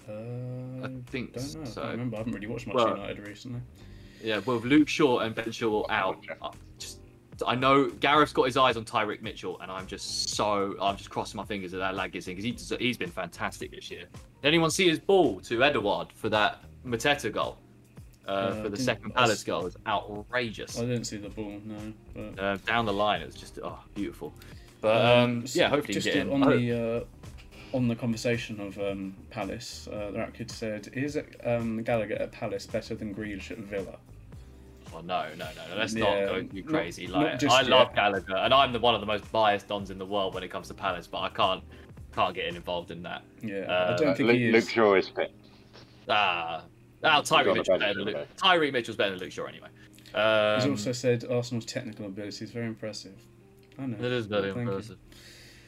[0.09, 0.12] Uh,
[0.84, 1.60] I think don't know.
[1.62, 1.80] I so.
[1.82, 2.16] can't remember.
[2.16, 3.60] I haven't really watched much Well- United recently.
[4.22, 6.98] Yeah, well, with Luke Shaw and Ben Chilwell out, I just
[7.46, 11.08] I know Gareth's got his eyes on Tyrick Mitchell, and I'm just so I'm just
[11.08, 14.04] crossing my fingers that that lad gets in because he he's been fantastic this year.
[14.42, 17.56] Did anyone see his ball to Edouard for that Mateta goal?
[18.28, 20.78] Uh, Uh, for the second Palace goal, it was outrageous.
[20.78, 21.92] I didn't see the ball, no.
[22.14, 24.34] But Uh, down the line, it was just oh beautiful.
[24.82, 27.04] But um, so yeah, hopefully you just get on I hope- the uh,
[27.72, 32.66] on the conversation of um, Palace, uh, the kid said, "Is um, Gallagher at Palace
[32.66, 33.98] better than Grealish at Villa?"
[34.92, 35.76] Oh, no, no, no, no.
[35.76, 37.06] Let's Yeah, not go too not- crazy.
[37.06, 37.94] not like, just I love.
[37.94, 40.48] Gallagher, and I'm the one of the most biased dons in the world when it
[40.50, 41.62] comes to Palace, but I can't
[42.14, 43.22] can't get involved in that.
[43.40, 44.68] Yeah, Uh, I don't think Luke, he Luke.
[44.68, 45.33] Shaw is fit.
[46.09, 46.64] Ah,
[47.02, 48.16] He's on Tyrick the Mitchell's better than Luke.
[48.44, 48.70] anyway.
[48.72, 49.68] Mitchell's better than Luke Shaw anyway.
[50.06, 53.14] He's Um, also said Arsenal's technical ability is very impressive.
[53.78, 53.96] I know.
[54.04, 54.96] It is very Thank you.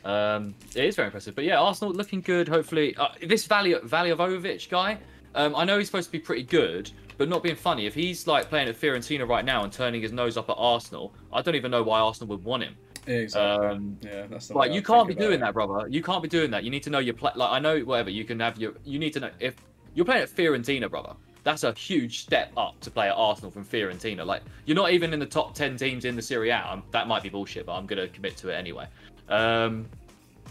[0.04, 1.34] Um, it is very impressive.
[1.34, 2.48] But yeah, Arsenal looking good.
[2.48, 4.98] Hopefully, uh, this Vali Vlahovic guy.
[5.34, 7.86] Um, I know he's supposed to be pretty good, but not being funny.
[7.86, 11.14] If he's like playing at Fiorentina right now and turning his nose up at Arsenal,
[11.32, 12.76] I don't even know why Arsenal would want him.
[13.06, 13.66] Yeah, exactly.
[13.66, 15.40] Um, yeah, that's the Like you can't be doing it.
[15.40, 15.88] that, brother.
[15.88, 16.64] You can't be doing that.
[16.64, 17.32] You need to know your play.
[17.34, 18.10] Like I know, whatever.
[18.10, 18.74] You can have your.
[18.84, 19.56] You need to know if
[19.94, 21.14] you're playing at Fiorentina, brother.
[21.44, 24.24] That's a huge step up to play at Arsenal from Fiorentina.
[24.24, 26.56] Like you're not even in the top ten teams in the Serie A.
[26.58, 28.86] I'm, that might be bullshit, but I'm gonna commit to it anyway.
[29.28, 29.86] Um,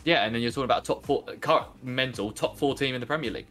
[0.03, 3.07] yeah, and then you're talking about top four, current mental top four team in the
[3.07, 3.47] Premier League.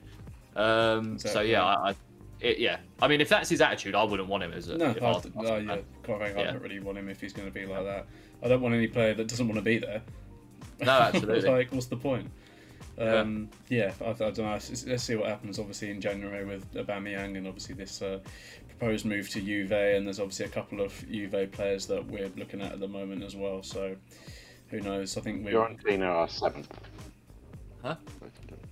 [0.56, 1.94] Um, So yeah, I, I
[2.40, 2.78] it, yeah.
[3.02, 4.78] I mean, if that's his attitude, I wouldn't want him as a.
[4.78, 5.00] No, I, I was
[5.35, 6.52] no, Arsenal yeah, quite frankly, I Yeah.
[6.52, 8.06] don't really want him if he's going to be like that.
[8.42, 10.00] I don't want any player that doesn't want to be there.
[10.80, 11.48] No, absolutely.
[11.50, 12.30] like, what's the point?
[12.98, 14.52] Um, yeah, I, I don't know.
[14.52, 15.59] Let's, let's see what happens.
[15.59, 18.20] Obviously, in January with Aubameyang, and obviously this uh,
[18.68, 22.61] proposed move to Juve, and there's obviously a couple of Juve players that we're looking
[22.62, 23.62] at at the moment as well.
[23.62, 23.96] So,
[24.70, 25.16] who knows?
[25.16, 26.68] I think we're Fiorentina are seventh.
[27.83, 27.96] Huh?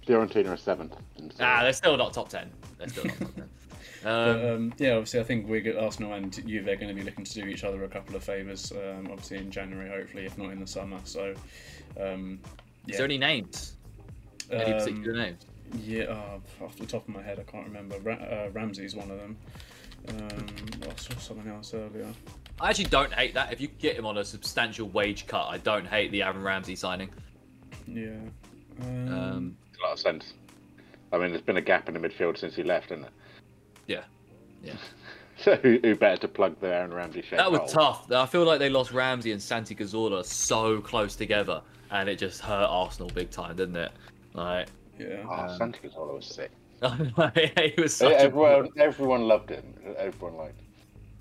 [0.06, 0.94] Fiorentina are seventh.
[1.16, 1.62] in Serie Ah, A.
[1.64, 2.50] they're still not top ten.
[2.78, 3.48] They're still not top ten.
[4.00, 5.76] But, Um, um, yeah, obviously, I think we're good.
[5.76, 8.22] Arsenal and Juve are going to be looking to do each other a couple of
[8.22, 8.70] favours.
[8.70, 11.00] Um, obviously, in January, hopefully, if not in the summer.
[11.02, 11.34] So,
[12.00, 12.38] um,
[12.86, 13.76] Is there any names?
[14.52, 15.44] Any Um, particular names?
[15.82, 17.98] Yeah, uh, off the top of my head, I can't remember.
[17.98, 19.36] Ra- uh, Ramsey's one of them.
[20.08, 20.46] Um,
[20.82, 22.06] I saw something else earlier.
[22.60, 23.52] I actually don't hate that.
[23.52, 26.76] If you get him on a substantial wage cut, I don't hate the Aaron Ramsey
[26.76, 27.10] signing.
[27.86, 28.16] Yeah.
[28.82, 30.32] Um, Um, a lot of sense.
[31.12, 33.10] I mean, there's been a gap in the midfield since he left, isn't there?
[33.86, 34.02] yeah,
[34.62, 34.74] yeah.
[35.40, 37.92] So who, who better to plug the Aaron Ramsey shaped That was hole?
[37.94, 38.10] tough.
[38.10, 42.40] I feel like they lost Ramsey and Santi Cazorla so close together, and it just
[42.40, 43.92] hurt Arsenal big time, didn't it?
[44.34, 44.66] Like,
[44.98, 45.22] yeah.
[45.28, 46.50] Oh, Um, Santi Cazorla was sick.
[47.34, 49.74] he was such a everyone, everyone loved him.
[49.96, 50.66] Everyone liked him.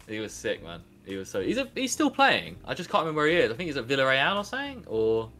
[0.07, 0.81] he was sick, man.
[1.05, 2.57] He was so he's a, he's still playing.
[2.65, 3.51] I just can't remember where he is.
[3.51, 5.31] I think he's at Villarreal or something, or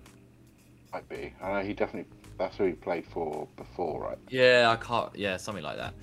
[0.94, 1.34] Might be.
[1.42, 2.12] I know he definitely.
[2.38, 4.18] That's who he played for before, right?
[4.30, 5.16] yeah, I can't.
[5.16, 5.94] Yeah, something like that.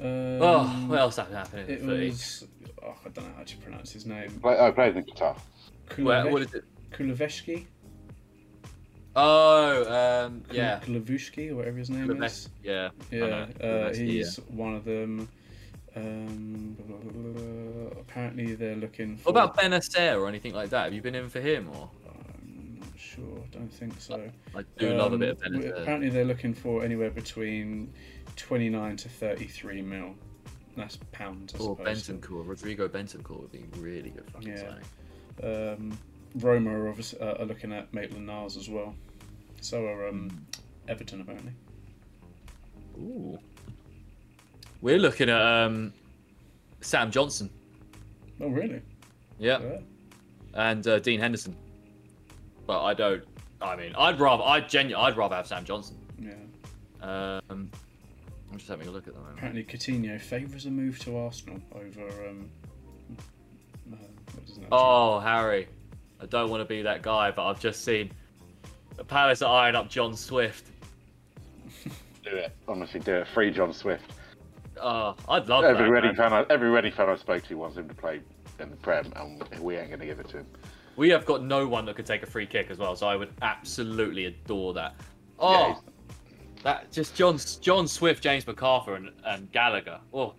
[0.00, 2.08] Um, Oh, what else happened happened in It the footy?
[2.10, 2.46] was.
[2.82, 4.30] Oh, I don't know how to pronounce his name.
[4.40, 5.36] Play, oh, played the guitar.
[5.96, 6.64] Where, Kulevesh- what is it?
[6.92, 7.66] Kuleveshki?
[9.16, 10.80] Oh, um, yeah.
[10.80, 12.48] Kulevushki, or whatever his name is.
[12.62, 12.90] Yeah.
[13.10, 15.28] Yeah, uh, he's one of them.
[15.96, 18.00] Um, blah, blah, blah.
[18.00, 19.32] Apparently, they're looking for.
[19.32, 20.84] What about Bennacer or anything like that?
[20.84, 21.90] Have you been in for him or?
[22.08, 23.42] I'm not sure.
[23.50, 24.30] Don't think so.
[24.54, 25.82] I do love a Um, bit of Bennacer.
[25.82, 27.92] Apparently, they're looking for anywhere between
[28.36, 30.14] 29 to 33 mil.
[30.76, 31.76] That's pounds, I Or.
[31.76, 34.74] Bentancur, Rodrigo Bentancur would be really good fucking Yeah.
[35.40, 35.80] signing.
[35.82, 35.98] Um,
[36.36, 38.94] Roma are, obviously, uh, are looking at Maitland Niles as well.
[39.60, 40.46] So are um.
[40.88, 41.52] Everton, apparently.
[42.98, 43.38] Ooh.
[44.80, 45.92] We're looking at um,
[46.80, 47.50] Sam Johnstone.
[48.40, 48.80] Oh, really?
[49.38, 49.60] Yeah.
[49.60, 49.78] Yeah.
[50.54, 51.54] And uh, Dean Henderson.
[52.66, 53.22] But I don't.
[53.60, 54.42] I mean, I'd rather.
[54.42, 55.98] I genu- I'd rather have Sam Johnstone.
[56.18, 56.32] yeah.
[57.02, 57.70] Um,
[58.50, 59.24] I'm just having a look at them.
[59.32, 62.28] Apparently, Coutinho favours a move to Arsenal over.
[62.28, 62.50] Um,
[63.92, 63.96] uh?
[64.72, 65.68] Oh, Harry.
[66.20, 68.10] I don't want to be that guy, but I've just seen
[68.96, 70.66] the Palace are eyeing up John Swift.
[72.22, 72.54] Do it.
[72.68, 73.26] Honestly, do it.
[73.34, 74.04] Free John Swift.
[74.80, 75.90] Oh, I'd love Every that.
[75.90, 78.20] Reading fan, I, every Reading fan I spoke to wants him to play
[78.58, 80.46] in the Prem, and we ain't going to give it to him.
[80.96, 83.16] We have got no one that could take a free kick as well, so I
[83.16, 84.94] would absolutely adore that.
[85.38, 85.80] Oh, he's-
[86.62, 89.98] That just John John Swift, James McArthur, and, and Gallagher.
[90.12, 90.34] Oh,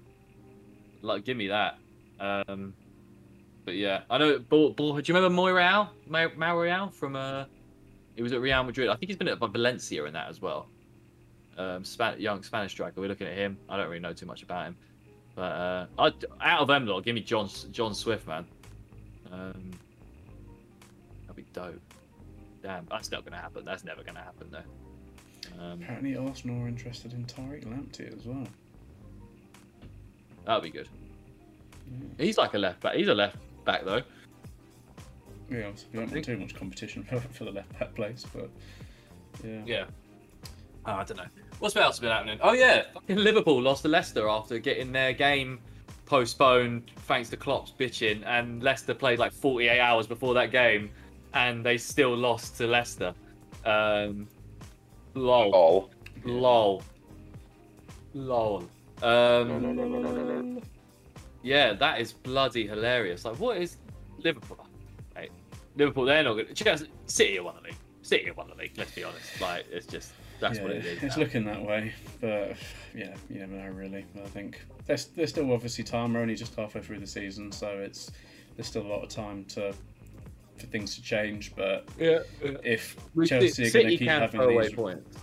[1.02, 1.78] like give me that.
[2.20, 2.74] Um,
[3.66, 4.40] but yeah, I know.
[4.40, 5.90] Ball, ball, do you remember Moyreal?
[6.10, 7.46] Moyreal from uh,
[8.16, 8.90] he was at Real Madrid.
[8.90, 10.68] I think he's been at Valencia in that as well.
[11.58, 13.00] Um, Span- young Spanish striker.
[13.00, 13.58] We're looking at him.
[13.70, 14.78] I don't really know too much about him,
[15.36, 18.46] but uh, i out of them, though, give me John John Swift, man.
[19.32, 19.72] Um,
[21.24, 21.80] that'd be dope.
[22.64, 23.66] Damn, that's not gonna happen.
[23.66, 25.62] That's never gonna happen, though.
[25.64, 28.48] Um, Apparently, Arsenal are interested in Tariq Lamptey as well.
[30.46, 30.90] That'd be good.
[31.92, 32.26] Yeah.
[32.26, 32.96] He's like a left back.
[32.96, 34.02] He's a left back though.
[35.50, 38.50] Yeah, we don't want too much competition for, for the left back place, but
[39.44, 39.62] yeah.
[39.66, 39.86] Yeah.
[40.86, 41.26] Oh, I don't know.
[41.60, 42.40] What's else been happening?
[42.42, 45.60] Oh yeah, Liverpool lost to Leicester after getting their game
[46.06, 50.90] postponed thanks to Klopp's bitching, and Leicester played like 48 hours before that game,
[51.34, 53.14] and they still lost to Leicester.
[53.64, 54.28] Um,
[55.14, 55.92] Lol.
[56.26, 56.82] Lol.
[58.14, 58.64] Lol.
[59.04, 60.62] Um,
[61.44, 63.26] yeah, that is bloody hilarious.
[63.26, 63.78] Like, what is
[64.20, 64.66] Liverpool?
[65.16, 65.30] Hey,
[65.76, 66.56] Liverpool, they're not good.
[66.56, 67.78] Chelsea, City are one of the league.
[68.02, 68.74] City are one of the league.
[68.78, 69.42] Let's be honest.
[69.42, 71.04] Like, it's just that's yeah, what it is.
[71.04, 71.24] It's now.
[71.24, 72.56] looking that way, but
[72.96, 74.06] yeah, you never know really.
[74.16, 76.14] I think there's there's still obviously time.
[76.14, 78.12] We're only just halfway through the season, so it's
[78.56, 79.74] there's still a lot of time to
[80.58, 81.54] for things to change.
[81.56, 82.20] But yeah,
[82.64, 85.18] if Chelsea are going to keep having these points.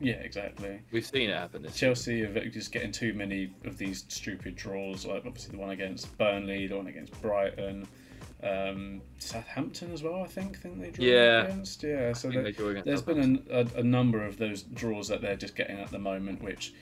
[0.00, 0.80] Yeah, exactly.
[0.92, 1.66] We've seen it happen.
[1.74, 5.06] Chelsea are just getting too many of these stupid draws.
[5.06, 7.86] Like obviously the one against Burnley, the one against Brighton,
[8.42, 10.22] um, Southampton as well.
[10.22, 10.58] I think.
[10.58, 11.44] think they drew yeah.
[11.44, 11.82] against.
[11.82, 12.12] Yeah.
[12.12, 12.44] So there,
[12.86, 15.98] has been an, a, a, number of those draws that they're just getting at the
[15.98, 16.74] moment, which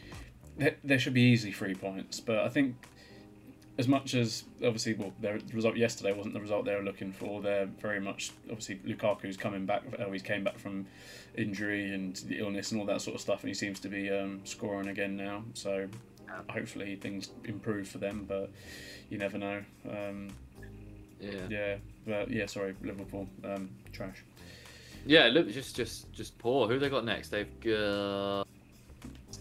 [0.85, 2.21] there should be easy three points.
[2.21, 2.77] But I think
[3.79, 7.41] as much as obviously, well, their result yesterday wasn't the result they were looking for.
[7.41, 9.83] They're very much obviously Lukaku's coming back.
[10.01, 10.87] Always came back from
[11.37, 14.11] injury and the illness and all that sort of stuff, and he seems to be
[14.11, 15.45] um, scoring again now.
[15.55, 15.89] So
[16.49, 18.51] hopefully things improve for them, but
[19.11, 19.63] you never know.
[19.89, 20.29] Um,
[21.21, 21.47] yeah.
[21.49, 22.47] Yeah, but yeah.
[22.47, 24.25] Sorry, Liverpool um, trash.
[25.07, 26.69] Yeah, look, just just just poor.
[26.69, 27.29] Who they got next?
[27.29, 28.47] They've got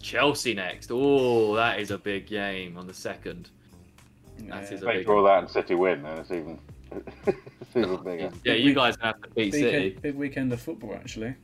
[0.00, 0.90] Chelsea next.
[0.92, 3.50] Oh, that is a big game on the second.
[4.38, 4.74] That yeah.
[4.74, 6.58] is a big draw that and City win, then it's even
[7.26, 8.30] it's even bigger.
[8.44, 9.98] Yeah, you guys have to beat big City.
[10.00, 11.34] big weekend of football actually.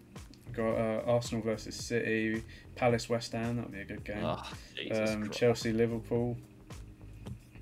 [0.59, 2.43] Got uh, Arsenal versus City,
[2.75, 3.55] Palace West Ham.
[3.55, 4.25] That'll be a good game.
[4.25, 4.43] Oh,
[4.93, 6.37] um, Chelsea Liverpool.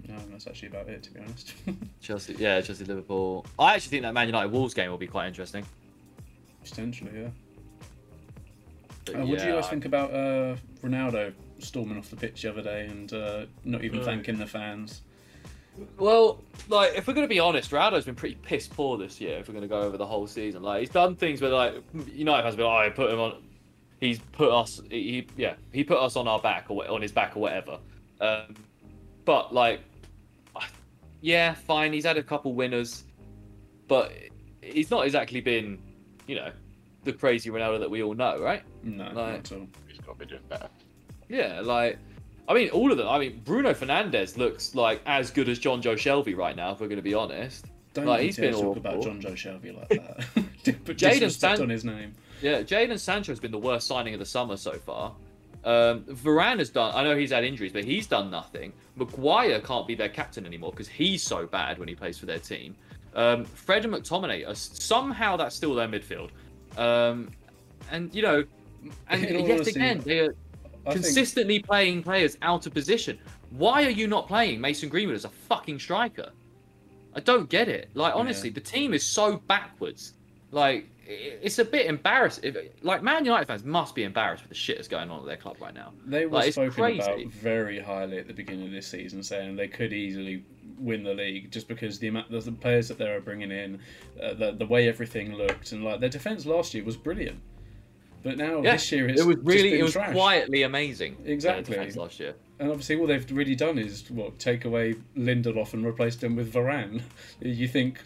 [0.08, 1.52] No, that's actually about it to be honest.
[2.00, 3.44] Chelsea, yeah, Chelsea Liverpool.
[3.58, 5.66] I actually think that Man United Wolves game will be quite interesting.
[6.64, 7.28] Potentially, yeah.
[9.14, 12.62] Uh, what do you guys think about uh, Ronaldo storming off the pitch the other
[12.62, 15.02] day and uh, not even thanking the fans?
[15.98, 19.38] Well, like if we're gonna be honest, Ronaldo's been pretty piss poor this year.
[19.38, 21.74] If we're gonna go over the whole season, like he's done things where like
[22.12, 23.42] United has been, oh, I put him on.
[24.00, 27.36] He's put us, he yeah, he put us on our back or on his back
[27.36, 27.78] or whatever.
[28.20, 28.54] Um,
[29.24, 29.80] but like,
[31.20, 31.92] yeah, fine.
[31.92, 33.04] He's had a couple winners,
[33.88, 34.12] but
[34.62, 35.78] he's not exactly been,
[36.26, 36.52] you know,
[37.04, 38.62] the crazy Ronaldo that we all know, right?
[38.82, 39.66] No, like, not at all.
[39.88, 40.68] He's got to be doing better.
[41.28, 41.98] Yeah, like
[42.48, 43.08] I mean, all of them.
[43.08, 46.72] I mean, Bruno Fernandes looks like as good as John Joe Shelvey right now.
[46.72, 48.78] If we're going to be honest, don't like, he's been talk awful.
[48.78, 50.84] about Joe Shelvey like that.
[50.84, 52.14] Put Jadon San- on his name.
[52.42, 55.14] Yeah, Jadon Sancho has been the worst signing of the summer so far.
[55.64, 56.92] Um, Varane has done.
[56.94, 58.72] I know he's had injuries, but he's done nothing.
[58.94, 62.38] Maguire can't be their captain anymore because he's so bad when he plays for their
[62.38, 62.76] team.
[63.14, 66.30] Um, Fred and McTominay are somehow that's still their midfield.
[66.76, 67.30] Um,
[67.90, 68.44] and you know,
[69.08, 70.36] and yet again, they are
[70.92, 71.66] consistently think...
[71.66, 73.18] playing players out of position.
[73.50, 76.30] Why are you not playing Mason Greenwood as a fucking striker?
[77.14, 77.90] I don't get it.
[77.94, 78.54] Like honestly, yeah.
[78.54, 80.14] the team is so backwards.
[80.50, 82.54] Like it's a bit embarrassing.
[82.82, 85.36] Like Man United fans must be embarrassed with the shit that's going on at their
[85.36, 85.92] club right now.
[86.04, 89.68] They were like, spoken about very highly at the beginning of this season, saying they
[89.68, 90.44] could easily
[90.78, 93.80] win the league just because the amount the players that they were bringing in,
[94.22, 97.40] uh, the the way everything looked, and like their defense last year was brilliant.
[98.26, 100.12] But now yeah, this year it was really it was trash.
[100.12, 101.16] quietly amazing.
[101.24, 101.78] Exactly.
[101.92, 102.34] Last year.
[102.58, 106.52] And obviously, all they've really done is what take away Lindelof and replace him with
[106.52, 107.02] Varane.
[107.38, 108.00] You think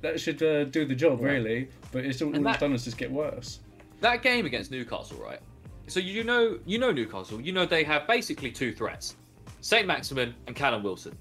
[0.00, 1.70] that should uh, do the job, really?
[1.90, 3.58] But it's all, all that, it's done is just get worse.
[4.00, 5.40] That game against Newcastle, right?
[5.88, 7.40] So you know, you know Newcastle.
[7.40, 9.16] You know they have basically two threats:
[9.60, 11.18] Saint Maximin and Callum Wilson.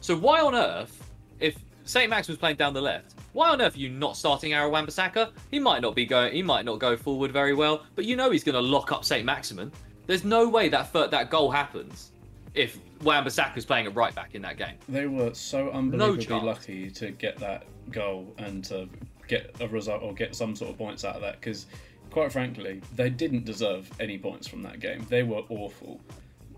[0.00, 1.06] So why on earth,
[1.38, 4.72] if Saint Maximin's playing down the left, why on earth are you not starting Aaron
[4.72, 5.30] Wan-Bissaka?
[5.50, 6.32] He might not be going.
[6.32, 9.04] He might not go forward very well, but you know he's going to lock up
[9.04, 9.70] Saint Maximin.
[10.06, 12.10] There's no way that that goal happens
[12.54, 14.74] if Wan-Bissaka's playing at right back in that game.
[14.88, 18.88] They were so unbelievably no lucky to get that goal and to
[19.28, 21.66] get a result or get some sort of points out of that because
[22.10, 25.06] quite frankly, they didn't deserve any points from that game.
[25.08, 26.00] They were awful.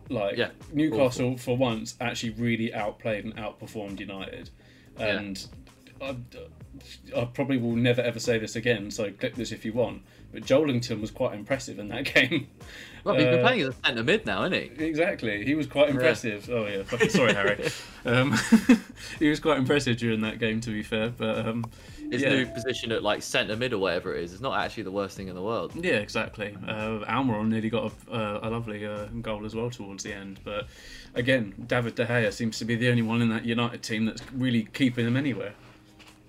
[0.09, 4.49] Like Yeah, Newcastle, for once, actually really outplayed and outperformed United,
[4.99, 5.19] Yeah.
[5.19, 5.47] and
[6.01, 6.17] I,
[7.17, 8.91] I probably will never ever say this again.
[8.91, 10.03] So click this if you want.
[10.33, 12.49] But Joelinton was quite impressive in that game.
[13.05, 14.85] Well, he's been Uh, playing as a centre mid now, isn't he?
[14.85, 16.49] Exactly, he was quite impressive.
[16.51, 17.69] Oh yeah, fucking sorry, Harry.
[18.07, 18.35] Um,
[19.19, 21.11] he was quite impressive during that game, to be fair.
[21.11, 21.65] But um,
[22.11, 22.31] His yeah.
[22.31, 25.17] new position at like centre mid or whatever it is is not actually the worst
[25.17, 25.73] thing in the world.
[25.75, 26.57] Yeah, exactly.
[26.67, 30.39] Uh, Almiron nearly got a, uh, a lovely uh, goal as well towards the end.
[30.45, 30.67] But
[31.15, 34.23] again, David De Gea seems to be the only one in that United team that's
[34.33, 35.53] really keeping them anywhere.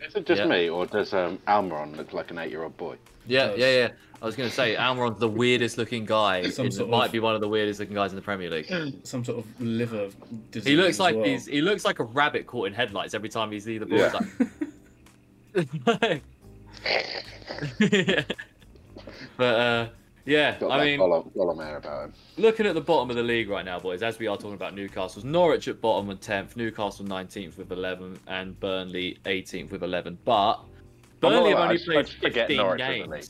[0.06, 0.48] Is it just Yeah.
[0.48, 2.96] me, or does um, Almiron look like an eight-year-old boy?
[3.28, 3.58] Yeah, does.
[3.60, 3.90] yeah, yeah.
[4.22, 6.50] I was going to say Almiron's the weirdest looking guy.
[6.50, 8.50] Some in- sort might of- be one of the weirdest looking guys in the Premier
[8.50, 8.96] League.
[9.04, 10.10] Some sort of liver
[10.52, 10.70] disease.
[10.70, 11.26] He looks as like well.
[11.26, 13.98] he's he looks like a rabbit caught in headlights every time he sees the ball.
[14.00, 14.22] Yeah.
[15.56, 16.24] It's like-
[19.38, 19.88] but uh,
[20.26, 22.14] yeah, Got I mean, Gollum, Gollum air about him.
[22.38, 24.74] looking at the bottom of the league right now, boys, as we are talking about
[24.76, 30.18] Newcastle's Norwich at bottom and tenth, Newcastle nineteenth with eleven, and Burnley eighteenth with eleven.
[30.26, 30.60] But
[31.20, 33.30] Burnley have only I just- I played fifteen Norwich in the games.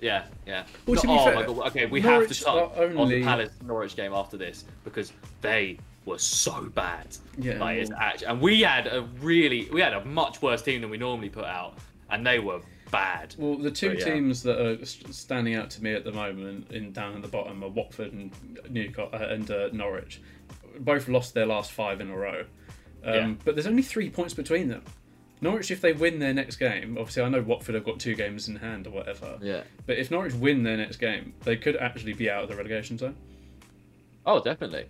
[0.00, 0.64] Yeah, yeah.
[0.86, 1.58] Well, to No- be oh fair, my god.
[1.68, 5.12] Okay, we Norwich have to touch are on the Palace Norwich game after this because
[5.42, 7.06] they were so bad.
[7.38, 10.80] Yeah, like it's actually, and we had a really, we had a much worse team
[10.80, 11.74] than we normally put out,
[12.10, 12.60] and they were
[12.92, 13.34] bad.
[13.36, 14.04] Well, the two But, yeah.
[14.14, 17.64] teams that are standing out to me at the moment, in down at the bottom,
[17.64, 18.30] are Watford and
[18.70, 20.20] Newcastle uh, and uh, Norwich.
[20.78, 22.44] Both lost their last five in a row,
[23.04, 23.34] um, Yeah.
[23.44, 24.82] but there's only three points between them.
[25.40, 28.46] Norwich, if they win their next game, obviously I know Watford have got two games
[28.46, 29.38] in hand or whatever.
[29.42, 29.62] Yeah.
[29.86, 32.96] But if Norwich win their next game, they could actually be out of the relegation
[32.96, 33.16] zone.
[34.24, 34.86] Oh, definitely.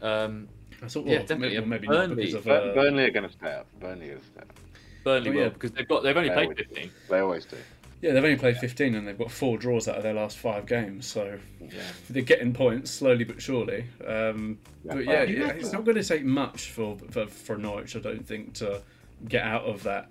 [0.00, 0.48] Um,
[0.82, 1.56] I thought, Yeah, definitely.
[1.58, 2.06] Maybe, maybe Burnley.
[2.08, 2.46] not because of.
[2.48, 3.66] Uh, Burnley are going to stay up.
[3.80, 4.52] Burnley are going to stay up.
[5.04, 5.48] Burnley Oh, will yeah.
[5.50, 6.90] because they've got they've only They played always- 15.
[7.10, 7.56] They always do.
[8.00, 10.66] yeah, they've only played 15 and they've got four draws out of their last five
[10.66, 11.68] games, so Yeah.
[12.10, 13.84] they're getting points slowly but surely.
[14.06, 14.94] Um, Yeah.
[14.94, 18.26] but yeah, yeah, it's not going to take much for, for for Norwich, I don't
[18.26, 18.82] think, to
[19.28, 20.08] get out of that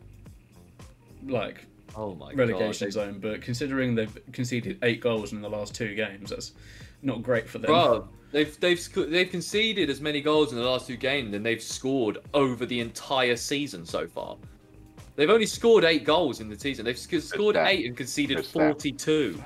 [1.28, 2.94] like Oh my relegation god.
[2.94, 3.20] zone.
[3.20, 6.54] But considering they've conceded eight goals in the last two games, that's
[7.02, 7.68] not great for them.
[7.68, 11.62] Bro, they've they've they've conceded as many goals in the last two games than they've
[11.62, 14.38] scored over the entire season so far.
[15.22, 16.84] They've only scored eight goals in the season.
[16.84, 19.40] They've sc- scored eight and conceded Good 42.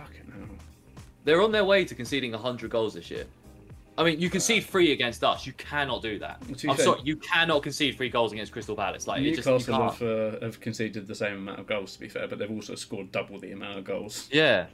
[1.26, 3.26] They're on their way to conceding 100 goals this year.
[3.98, 5.46] I mean, you concede three against us.
[5.46, 6.40] You cannot do that.
[6.60, 9.06] To I'm sorry, you cannot concede three goals against Crystal Palace.
[9.06, 9.94] Like, it just, you Newcastle can't.
[9.96, 12.76] have, uh, have conceded the same amount of goals, to be fair, but they've also
[12.76, 14.30] scored double the amount of goals.
[14.32, 14.68] Yeah.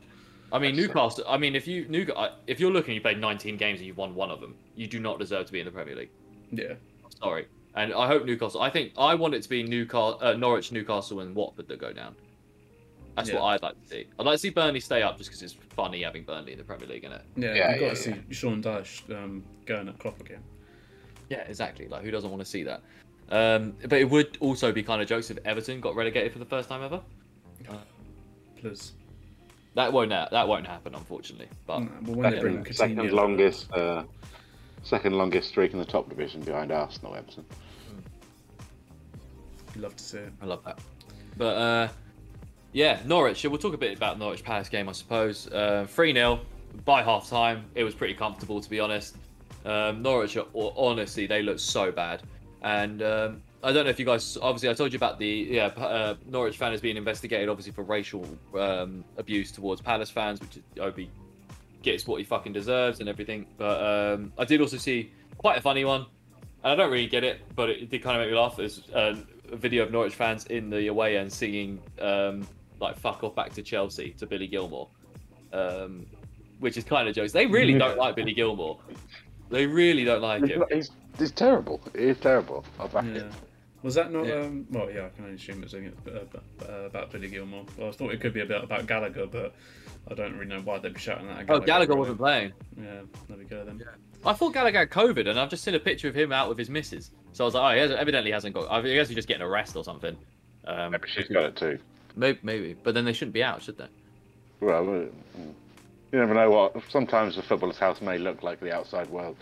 [0.52, 1.24] I mean, That's- Newcastle.
[1.28, 3.98] I mean, if you New, uh, if you're looking, you played 19 games and you've
[3.98, 4.54] won one of them.
[4.76, 6.12] You do not deserve to be in the Premier League.
[6.52, 6.74] Yeah.
[7.20, 7.48] Sorry.
[7.76, 8.62] And I hope Newcastle.
[8.62, 11.94] I think I want it to be Newcastle, uh, Norwich, Newcastle, and Watford that go
[11.94, 12.16] down.
[13.16, 13.36] That's Yeah.
[13.36, 14.08] what I'd like to see.
[14.20, 16.64] I'd like to see Burnley stay up just because it's funny having Burnley in the
[16.64, 17.22] Premier League, innit?
[17.36, 20.42] Yeah, Yeah, you've got yeah, to see Sean Dyche um, going at Klopp again.
[21.30, 21.88] Yeah, exactly.
[21.88, 22.82] Like, who doesn't want to see that?
[23.30, 26.46] Um, but it would also be kind of jokes if Everton got relegated for the
[26.46, 27.02] first time ever.
[28.60, 28.94] Please.
[29.76, 31.48] That won't ha- that won't happen, unfortunately.
[31.66, 34.04] But Nah, but when they bring Second, second longest, uh,
[34.84, 37.16] second longest streak in the top division behind Arsenal.
[37.16, 37.46] Everton.
[39.76, 40.34] you'd love to see it.
[40.42, 40.80] I love that.
[41.38, 41.88] But uh,
[42.74, 43.44] yeah, Norwich.
[43.44, 45.48] We'll talk a bit about Norwich Palace game, I suppose.
[45.48, 46.42] Uh, Three 0
[46.86, 47.66] by half time.
[47.76, 49.16] It was pretty comfortable, to be honest.
[49.66, 52.24] Um, Norwich, are, honestly, they look so bad.
[52.64, 54.38] And um, I don't know if you guys.
[54.42, 57.84] Obviously, I told you about the yeah uh, Norwich fan is being investigated, obviously for
[57.84, 58.26] racial
[58.58, 61.10] um, abuse towards Palace fans, which is Obi
[61.82, 63.46] gets what he fucking deserves and everything.
[63.58, 63.82] But
[64.14, 66.06] um, I did also see quite a funny one,
[66.64, 68.56] and I don't really get it, but it did kind of make me laugh.
[68.58, 69.16] There's uh,
[69.52, 72.48] a video of Norwich fans in the away end singing um,
[72.80, 74.88] like "fuck off back to Chelsea" to Billy Gilmour,
[75.54, 76.06] um,
[76.60, 77.32] which is kind of jokes.
[77.32, 78.78] They really don't like Billy Gilmour.
[79.50, 80.64] They really don't like He's, him.
[80.72, 81.82] he's, he's terrible.
[81.98, 82.64] He's terrible.
[82.80, 83.24] I'll back Yeah.
[83.24, 83.32] it.
[83.84, 84.26] Was that not?
[84.28, 84.36] Yeah.
[84.36, 85.80] Um, well, yeah, I can only assume it's uh,
[86.70, 87.66] uh, about Billy Gilmour.
[87.78, 89.56] Well, I thought it could be about about Gallagher, but
[90.10, 91.38] I don't really know why they'd be shouting that.
[91.38, 92.54] At Oh, Gallagher, Gallagher wasn't playing.
[92.78, 93.82] Yeah, there we go then.
[94.26, 96.58] I thought Gallagher had COVID, and I've just seen a picture of him out with
[96.58, 97.12] his missus.
[97.34, 98.70] So I was like, oh, he has, evidently hasn't got.
[98.70, 100.18] I guess he's just getting a rest or something.
[100.66, 101.80] Um, Maybe she's got it too.
[102.16, 103.88] maybe, maybe, but then they shouldn't be out, should they?
[104.60, 104.94] Well, uh,
[106.12, 106.76] you never know what.
[106.90, 109.38] Sometimes the footballer's house may look like the outside world.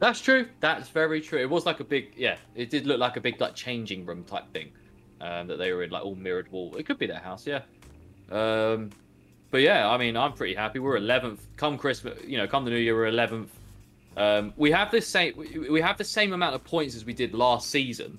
[0.00, 0.48] That's true.
[0.60, 1.38] That's very true.
[1.40, 2.36] It was like a big, yeah.
[2.54, 4.72] It did look like a big like changing room type thing,
[5.20, 6.74] um, that they were in like all mirrored wall.
[6.76, 7.60] It could be their house, yeah.
[8.30, 8.90] Um,
[9.56, 10.80] but yeah, I mean, I'm pretty happy.
[10.80, 11.38] We're 11th.
[11.56, 13.48] Come Christmas, you know, come the new year, we're 11th.
[14.14, 17.32] Um, we have the same, we, have the same amount of points as we did
[17.32, 18.18] last season,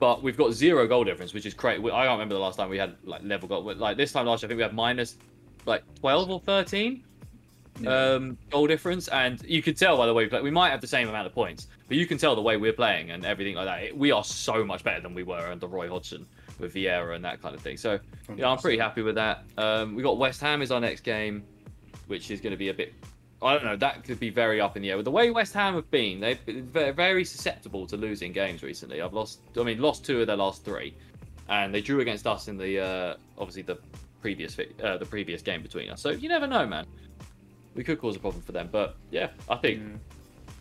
[0.00, 1.84] but we've got zero goal difference, which is crazy.
[1.84, 3.62] I can't remember the last time we had like level goal.
[3.76, 5.18] Like this time last year, I think we had minus
[5.66, 7.04] like 12 or 13
[7.86, 10.40] Um, goal difference, and you can tell by the way we play.
[10.40, 12.72] We might have the same amount of points, but you can tell the way we're
[12.72, 13.82] playing and everything like that.
[13.82, 16.26] It- we are so much better than we were under Roy Hodgson
[16.58, 17.76] with Vieira and that kind of thing.
[17.76, 17.98] So
[18.34, 19.44] yeah, I'm pretty happy with that.
[19.58, 21.42] Um, we got West Ham is our next game,
[22.06, 22.94] which is going to be a bit.
[23.42, 23.76] I don't know.
[23.76, 24.96] That could be very up in the air.
[24.96, 29.02] With the way West Ham have been, they've been very susceptible to losing games recently.
[29.02, 29.40] I've lost.
[29.58, 30.94] I mean, lost two of their last three,
[31.50, 33.76] and they drew against us in the uh, obviously the
[34.22, 36.00] previous uh, the previous game between us.
[36.00, 36.86] So you never know, man.
[37.76, 39.80] We could cause a problem for them, but yeah, I think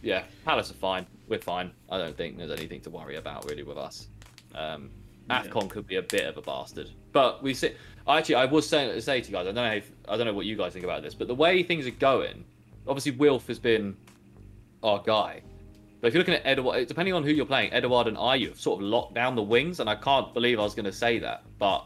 [0.01, 0.19] Yeah.
[0.19, 1.05] yeah, Palace are fine.
[1.27, 1.71] We're fine.
[1.89, 4.07] I don't think there's anything to worry about really with us.
[4.53, 4.91] Um,
[5.29, 5.41] Yeah.
[5.43, 7.71] Afcon could be a bit of a bastard, but we see.
[8.07, 10.33] Actually, I was saying say to you guys, I don't know if I don't know
[10.33, 12.45] what you guys think about this, but the way things are going,
[12.87, 13.97] obviously Wilf has been
[14.83, 15.41] our guy.
[16.01, 18.59] But if you're looking at Edouard, depending on who you're playing, Edouard and Ayew have
[18.59, 21.17] sort of locked down the wings, and I can't believe I was going to say
[21.19, 21.85] that, but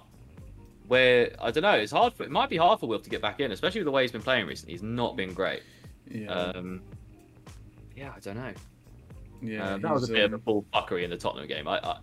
[0.89, 3.21] where I don't know, it's hard for it might be hard for Wilf to get
[3.21, 4.73] back in, especially with the way he's been playing recently.
[4.73, 5.61] He's not been great.
[6.09, 6.31] Yeah.
[6.31, 6.81] Um,
[7.95, 8.53] yeah, I don't know.
[9.41, 9.75] yeah.
[9.75, 11.67] Uh, that was a bit of a um, full fuckery in the Tottenham game.
[11.67, 11.99] I, I,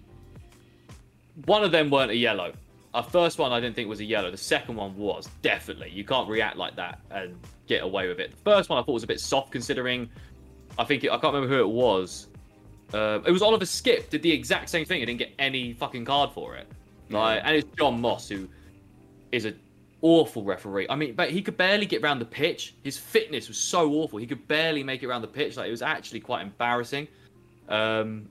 [1.47, 2.53] one of them weren't a yellow.
[2.95, 4.30] Our first one I didn't think was a yellow.
[4.30, 5.91] The second one was definitely.
[5.91, 8.30] You can't react like that and get away with it.
[8.30, 10.09] The first one I thought was a bit soft considering.
[10.78, 12.28] I think it, I can't remember who it was.
[12.95, 15.01] Uh, it was Oliver Skipp did the exact same thing.
[15.01, 16.68] He didn't get any fucking card for it.
[17.11, 18.49] Like, and it's Jon Moss who
[19.37, 19.55] is a
[20.03, 20.87] awful referee.
[20.91, 22.74] I mean, but he could barely get around the pitch.
[22.82, 24.18] His fitness was so awful.
[24.18, 25.57] He could barely make it around the pitch.
[25.57, 27.09] Like it was actually quite embarrassing.
[27.68, 28.28] Um,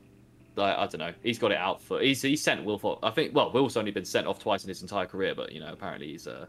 [0.55, 1.13] like I don't know.
[1.23, 1.99] He's got it out for.
[2.01, 2.85] He's he's sent Wilf.
[3.03, 3.35] I think.
[3.35, 6.07] Well, Wilf's only been sent off twice in his entire career, but you know, apparently
[6.11, 6.45] he's uh,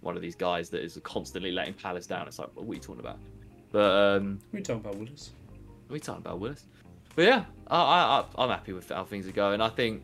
[0.00, 2.26] one of these guys that is constantly letting Palace down.
[2.26, 3.18] It's like, what are you talking about?
[3.72, 5.30] But um, We talking about Willis.
[5.88, 6.64] are we talking about Willis?
[7.16, 9.60] But yeah, I, I, I- I'm happy with how things are going.
[9.60, 10.02] I think,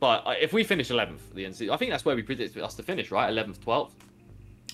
[0.00, 2.14] but if we finish 11th at the end, of the season, I think that's where
[2.16, 3.32] we predicted us to finish, right?
[3.32, 3.90] 11th, 12th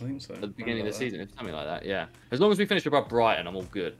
[0.01, 0.35] I think so.
[0.35, 1.85] at the beginning of the Around season, something like that.
[1.85, 3.97] Yeah, as long as we finish above Brighton, I'm all good.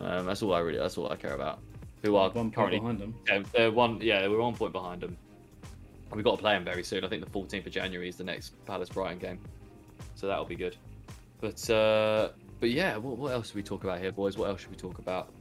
[0.00, 1.60] Um, that's all I really, that's all I care about.
[2.02, 2.30] Who are.
[2.30, 3.14] One point currently behind them.
[3.28, 5.16] yeah, they're one, yeah, we're one point behind them.
[5.62, 7.04] And we've got to play them very soon.
[7.04, 9.38] I think the 14th of January is the next Palace Brighton game,
[10.14, 10.76] so that'll be good.
[11.40, 14.36] But uh, but yeah, what, what else should we talk about here, boys?
[14.38, 15.32] What else should we talk about?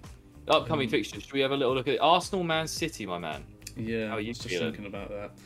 [0.48, 1.24] Upcoming Um, fixtures.
[1.24, 2.00] Should we have a little look at it?
[2.02, 3.44] Arsenal, Man City, my man.
[3.80, 4.74] Yeah, How are I you was just feeling?
[4.74, 5.32] thinking about that.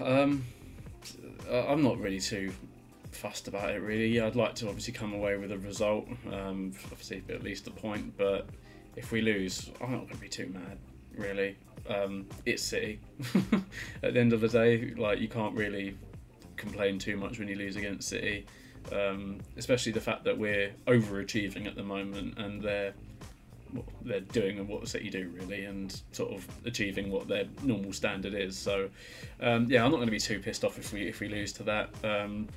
[0.00, 0.44] Um,
[1.50, 2.52] I- I'm not really too
[3.12, 3.78] fussed about it.
[3.82, 7.68] Really, yeah, I'd like to obviously come away with a result, um, obviously at least
[7.68, 8.16] a point.
[8.16, 8.46] But
[8.96, 10.78] if we lose, I'm not going to be too mad.
[11.16, 11.56] Really,
[11.88, 12.98] um, it's City.
[14.02, 15.94] at the end of the day, like you can't really
[16.56, 18.46] complain too much when you lose against City.
[18.90, 22.94] Um, especially the fact that we're overachieving at the moment and they're
[23.72, 27.92] what they're doing and what City do really, and sort of achieving what their normal
[27.92, 28.56] standard is.
[28.56, 28.88] So,
[29.40, 31.52] um, yeah, I'm not going to be too pissed off if we if we lose
[31.54, 31.90] to that.
[32.04, 32.48] Um,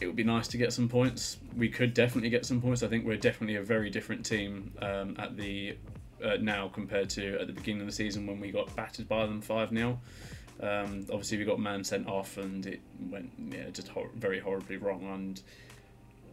[0.00, 1.38] it would be nice to get some points.
[1.56, 2.82] We could definitely get some points.
[2.82, 5.76] I think we're definitely a very different team um, at the
[6.22, 9.26] uh, now compared to at the beginning of the season when we got battered by
[9.26, 10.00] them five 0
[10.60, 12.80] um, Obviously, we got man sent off, and it
[13.10, 15.04] went yeah just hor- very horribly wrong.
[15.12, 15.40] And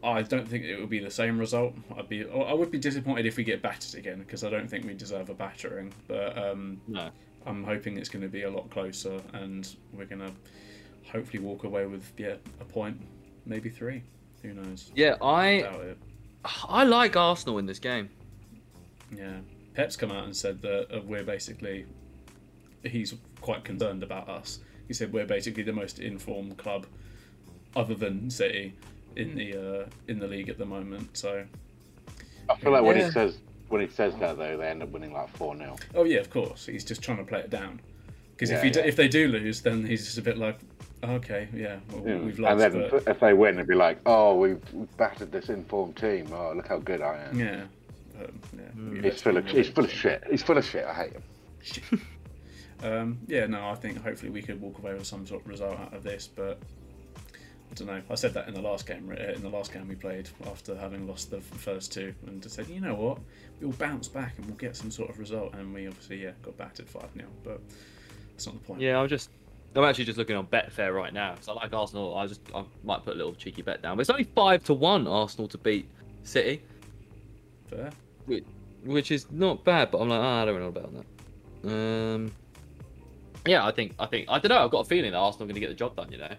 [0.03, 1.73] I don't think it would be the same result.
[1.97, 4.85] I'd be, I would be disappointed if we get battered again because I don't think
[4.85, 5.93] we deserve a battering.
[6.07, 7.09] But um, No.
[7.45, 10.31] I'm hoping it's going to be a lot closer, and we're going to
[11.11, 12.99] hopefully walk away with yeah a point,
[13.45, 14.03] maybe three.
[14.43, 14.91] Who knows?
[14.95, 15.95] Yeah, I.
[16.67, 18.09] I like Arsenal in this game.
[19.15, 19.37] Yeah,
[19.73, 21.85] Pep's come out and said that uh, we're basically
[22.83, 24.59] he's quite concerned about us.
[24.87, 26.85] He said we're basically the most informed club,
[27.75, 28.73] other than City,
[29.15, 31.15] in the uh, in the league at the moment.
[31.17, 31.43] So,
[32.49, 33.05] I feel like when Yeah.
[33.05, 33.37] he says
[33.69, 36.29] when he says that though, they end up winning like four 0 oh yeah, of
[36.29, 37.79] course, he's just trying to play it down.
[38.35, 38.85] Because if Yeah, he d- yeah.
[38.85, 40.57] if they do lose, then he's just a bit like,
[41.03, 42.51] okay, yeah, well, we've lost.
[42.63, 45.95] and then but if they win, it'd be like, oh, we've, we've battered this informed
[45.95, 46.27] team.
[46.33, 47.39] Oh, look how good I am.
[47.39, 47.61] yeah.
[48.19, 48.91] Um, yeah, Hmm.
[48.93, 50.23] we- He's full of he's full of shit.
[50.29, 50.85] He's full of shit.
[50.85, 52.01] I hate him.
[52.83, 55.79] Um, yeah, no, I think hopefully we could walk away with some sort of result
[55.79, 56.57] out of this, but
[57.71, 58.01] I don't know.
[58.09, 59.09] I said that in the last game.
[59.09, 62.55] uh, In the last game we played after having lost the first two, and just
[62.55, 63.19] said, you know what,
[63.61, 65.53] we'll bounce back and we'll get some sort of result.
[65.53, 67.61] And we obviously yeah got battered five 0 but
[68.31, 68.81] that's not the point.
[68.81, 69.29] Yeah, I'm just.
[69.73, 72.17] I'm actually just looking on Betfair right now because I like Arsenal.
[72.17, 74.73] I just I might put a little cheeky bet down, but it's only five to
[74.73, 75.87] one Arsenal to beat
[76.23, 76.61] City,
[77.69, 77.89] Fair.
[78.25, 78.43] which
[78.83, 79.91] which is not bad.
[79.91, 81.69] But I'm like, ah, I don't know about that.
[81.73, 82.33] Um,
[83.47, 84.61] yeah, I think I think I don't know.
[84.65, 86.11] I've got a feeling that Arsenal are going to get the job done.
[86.11, 86.35] You know,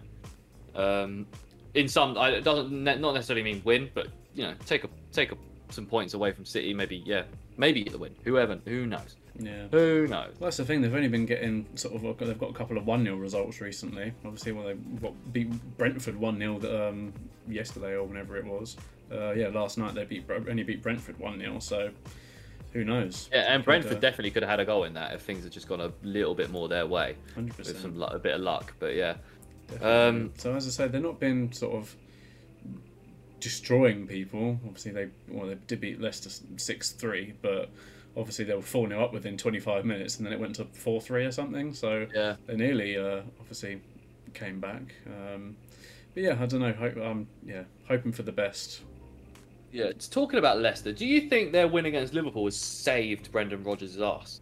[0.75, 1.25] um,
[1.73, 4.89] in some I, it doesn't ne- not necessarily mean win, but you know, take a
[5.11, 5.37] take a,
[5.69, 6.73] some points away from City.
[6.73, 7.23] Maybe yeah,
[7.57, 8.15] maybe get the win.
[8.23, 9.15] Whoever, who knows?
[9.39, 9.67] Yeah.
[9.71, 10.33] Who knows?
[10.39, 10.81] Well, that's the thing.
[10.81, 12.17] They've only been getting sort of.
[12.19, 14.13] They've got a couple of one 0 results recently.
[14.23, 17.13] Obviously, well, they what, beat Brentford one 0 um,
[17.47, 18.77] yesterday or whenever it was.
[19.11, 21.91] Uh, yeah, last night they beat only beat Brentford one 0 So
[22.73, 23.29] who knows?
[23.31, 25.51] Yeah, and Brentford uh, definitely could have had a goal in that if things had
[25.51, 28.73] just gone a little bit more their way Hundred with some a bit of luck.
[28.79, 29.15] But yeah.
[29.81, 31.95] Um, so as I said, they're not been sort of
[33.39, 34.59] destroying people.
[34.65, 37.69] Obviously, they well they did beat Leicester six three, but
[38.15, 40.65] obviously they were four 0 up within twenty five minutes, and then it went to
[40.65, 41.73] four three or something.
[41.73, 42.35] So yeah.
[42.47, 43.81] they nearly uh, obviously
[44.33, 44.95] came back.
[45.07, 45.55] Um,
[46.13, 46.73] but yeah, I don't know.
[46.73, 48.81] Hope, um, yeah, hoping for the best.
[49.71, 50.93] Yeah, it's talking about Leicester.
[50.93, 54.39] Do you think their win against Liverpool has saved Brendan Rodgers' ass,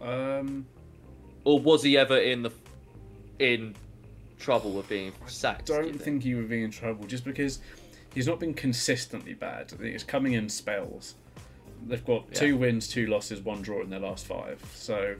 [0.00, 0.66] Um,
[1.44, 2.50] or was he ever in the
[3.38, 3.74] in
[4.38, 5.66] trouble with being sacked?
[5.66, 7.60] do you don't think he would be in trouble just because
[8.14, 9.72] he's not been consistently bad.
[9.72, 11.14] I think It's coming in spells.
[11.86, 12.38] They've got Yeah.
[12.38, 14.60] two wins, two losses, one draw in their last five.
[14.74, 15.16] So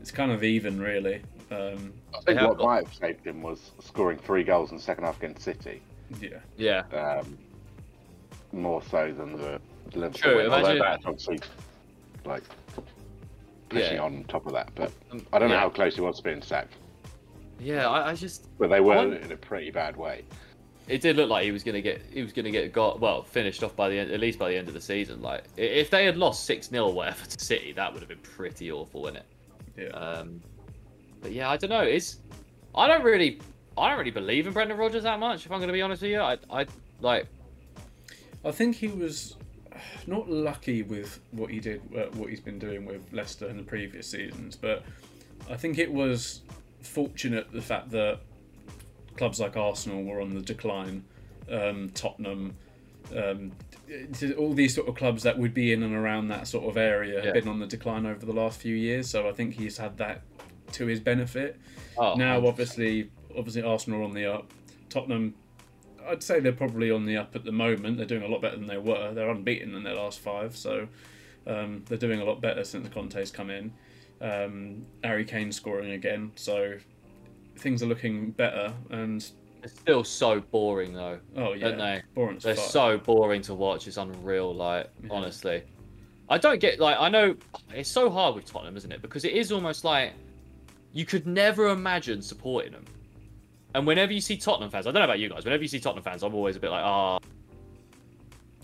[0.00, 1.22] it's kind of even, really.
[1.50, 4.82] Um, I think what got- might have saved him was scoring three goals in the
[4.82, 5.80] second half against City,
[6.20, 6.38] yeah.
[6.56, 7.38] Yeah, um,
[8.52, 9.60] more so than the
[9.94, 10.46] Liverpool True, win.
[10.46, 11.40] Although imagine- that's obviously
[12.24, 12.42] like
[13.70, 14.02] pushing Yeah.
[14.02, 14.70] on top of that.
[14.74, 15.60] But Um, I don't know yeah.
[15.60, 16.74] how close he was to being sacked.
[17.60, 17.88] Yeah.
[17.88, 20.24] I, I just But they were wonder- in a pretty bad way.
[20.88, 23.62] it did look like he was gonna get he was gonna get got well finished
[23.62, 25.20] off by the end, at least by the end of the season.
[25.22, 28.70] Like if they had lost six 0 whatever to City, that would have been pretty
[28.72, 29.24] awful, wouldn't
[29.76, 29.90] it?
[29.92, 29.98] Yeah.
[29.98, 30.40] Um,
[31.20, 31.82] but yeah, I don't know.
[31.82, 32.18] It's
[32.74, 33.40] I don't really
[33.76, 35.46] I don't really believe in Brendan Rodgers that much.
[35.46, 36.66] If I'm going to be honest with you, I I
[37.00, 37.26] like
[38.44, 39.36] I think he was
[40.06, 43.62] not lucky with what he did, uh, what he's been doing with Leicester in the
[43.62, 44.82] previous seasons, but
[45.50, 46.40] I think it was
[46.88, 48.20] fortunate the fact that
[49.16, 51.04] clubs like Arsenal were on the decline,
[51.50, 52.54] um, Tottenham,
[53.16, 53.52] um,
[54.36, 57.18] all these sort of clubs that would be in and around that sort of area
[57.18, 57.24] Yeah.
[57.26, 59.08] have been on the decline over the last few years.
[59.08, 60.22] So I think he's had that
[60.72, 61.56] to his benefit.
[61.96, 64.52] oh, now, obviously, obviously Arsenal are on the up.
[64.90, 65.34] Tottenham,
[66.06, 67.96] I'd say they're probably on the up at the moment.
[67.96, 69.12] They're doing a lot better than they were.
[69.14, 70.88] They're unbeaten in their last five, so
[71.46, 73.72] um, they're doing a lot better since the Conte's come in.
[74.20, 76.76] Um, Harry Kane scoring again, so
[77.56, 78.72] things are looking better.
[78.90, 79.24] And
[79.62, 81.18] It's still so boring though.
[81.36, 82.02] oh yeah, Don't they?
[82.14, 82.70] Boring They're fuck.
[82.70, 83.86] so boring to watch.
[83.86, 84.54] It's unreal.
[84.54, 85.08] Like Yeah.
[85.12, 85.62] honestly,
[86.28, 87.36] I don't get like I know
[87.74, 89.02] it's so hard with Tottenham, isn't it?
[89.02, 90.12] Because it is almost like
[90.92, 92.84] you could never imagine supporting them.
[93.74, 95.44] And whenever you see Tottenham fans, I don't know about you guys.
[95.44, 97.18] Whenever you see Tottenham fans, I'm always a bit like, ah,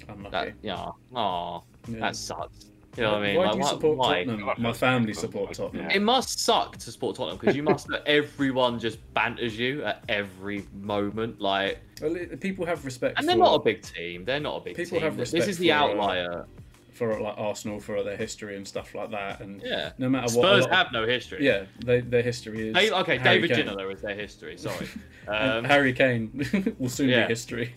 [0.09, 0.30] unlucky.
[0.30, 2.00] that, yeah, ah, Yeah.
[2.00, 2.70] that sucks.
[2.97, 3.36] You know what I mean?
[3.36, 4.24] Why Like, do you why- support why?
[4.24, 4.51] Tottenham?
[4.62, 5.90] My family support Tottenham.
[5.90, 10.64] It must suck to support Tottenham because you must everyone just banters you at every
[10.80, 11.40] moment.
[11.40, 13.18] Like, Well, people have respect.
[13.18, 14.24] and they're for, not a big team.
[14.24, 15.05] They're not a big People team.
[15.05, 15.40] have respect.
[15.47, 16.47] This is the for, uh, outlier.
[16.92, 19.40] for like Arsenal for their history and stuff like that.
[19.40, 19.90] And Yeah.
[19.99, 21.45] no matter what, a Spurs lot of- have no history.
[21.45, 22.76] Yeah, they, their history is.
[22.76, 23.66] Hey, okay, Harry David Kane.
[23.76, 24.57] Ginola is their history.
[24.57, 24.86] Sorry.
[25.26, 26.30] Um, Harry Kane
[26.78, 27.22] will soon yeah.
[27.26, 27.74] be history.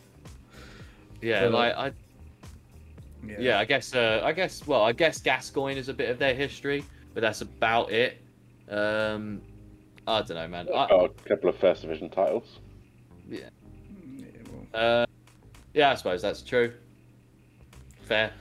[1.22, 1.92] yeah, but, like I,
[3.40, 6.34] yeah, I guess, uh, I guess, well, I guess Gascoigne is a bit of their
[6.34, 8.22] history, but that's about it.
[8.70, 9.42] Um,
[10.08, 10.68] I don't know, man.
[10.70, 12.60] I, Got a couple of first division titles.
[13.30, 13.50] Yeah,
[14.74, 15.06] Uh,
[15.74, 16.74] yeah, I suppose that's true.
[18.04, 18.32] Fair,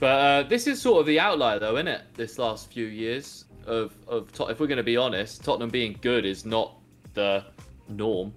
[0.00, 2.02] but uh, this is sort of the outlier, though, isn't it?
[2.14, 5.96] This last few years of of Tot- if we're going to be honest, Tottenham being
[6.00, 6.74] good is not
[7.14, 7.44] the
[7.88, 8.34] norm.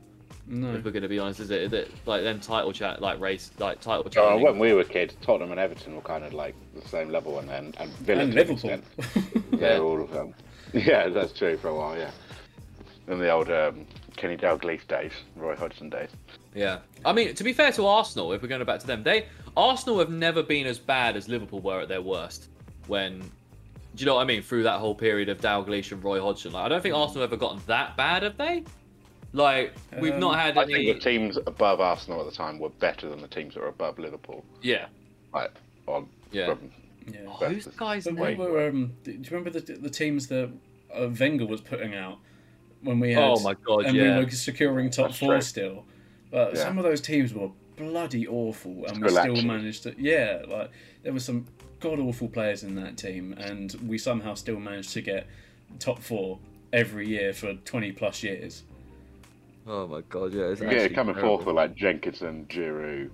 [0.47, 0.73] No.
[0.75, 1.71] If we're going to be honest, is it?
[1.71, 4.43] That like them title chat, like race, like title Uh, challenging.
[4.45, 7.49] when we were kids, Tottenham and Everton were kind of like the same level, and
[7.49, 8.69] then and Villa and to an Liverpool.
[8.71, 9.51] extent.
[9.59, 10.33] They're all of them.
[10.73, 11.97] Yeah, that's true for a while.
[11.97, 12.11] Yeah,
[13.07, 13.85] in the old um,
[14.17, 16.09] Kenny Dalglish days, Roy Hodgson days.
[16.53, 19.27] Yeah, I mean, to be fair to Arsenal, if we're going back to them, they
[19.55, 22.49] Arsenal have never been as bad as Liverpool were at their worst.
[22.87, 23.25] When, do
[23.95, 24.41] you know what I mean?
[24.41, 27.37] Through that whole period of Dalglish and Roy Hodgson, like I don't think Arsenal ever
[27.37, 28.65] gotten that bad, have they?
[29.35, 30.73] Like we've Um, not had I any.
[30.73, 33.67] think the teams above Arsenal at the time were better than the teams that were
[33.67, 34.45] above Liverpool.
[34.61, 34.85] Yeah,
[35.33, 35.51] Like
[35.87, 36.45] on yeah.
[36.47, 36.71] from
[37.07, 37.19] yeah.
[37.27, 38.37] Oh, who's the guy's But name?
[38.37, 40.49] were, um, do you remember the, the teams that
[40.93, 42.17] uh, Wenger was putting out
[42.81, 43.23] when we had?
[43.23, 44.17] Oh my god, and yeah.
[44.19, 45.41] we were securing top That's four true.
[45.41, 45.85] still.
[46.31, 46.63] But Yeah.
[46.63, 49.93] some of those teams were bloody awful, and we Still still managed to.
[49.97, 50.71] Yeah, like
[51.03, 51.45] there were some
[51.81, 55.27] god awful players in that team, and we somehow still managed to get
[55.79, 56.39] top four
[56.71, 58.63] every year for twenty plus years.
[59.67, 60.45] Oh my god, yeah.
[60.45, 61.37] It's yeah, coming terrible.
[61.37, 63.09] forth with like Jenkinson, Giroud,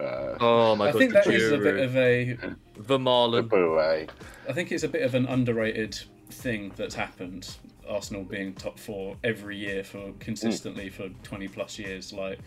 [0.00, 2.36] uh, Oh my god, I god, think that is a bit of a.
[2.80, 3.48] Vermaelen.
[3.48, 4.10] Bouet.
[4.48, 5.98] I think it's a bit of an underrated
[6.30, 7.56] thing that's happened.
[7.88, 12.38] Arsenal being top four every year for consistently for twenty plus years, like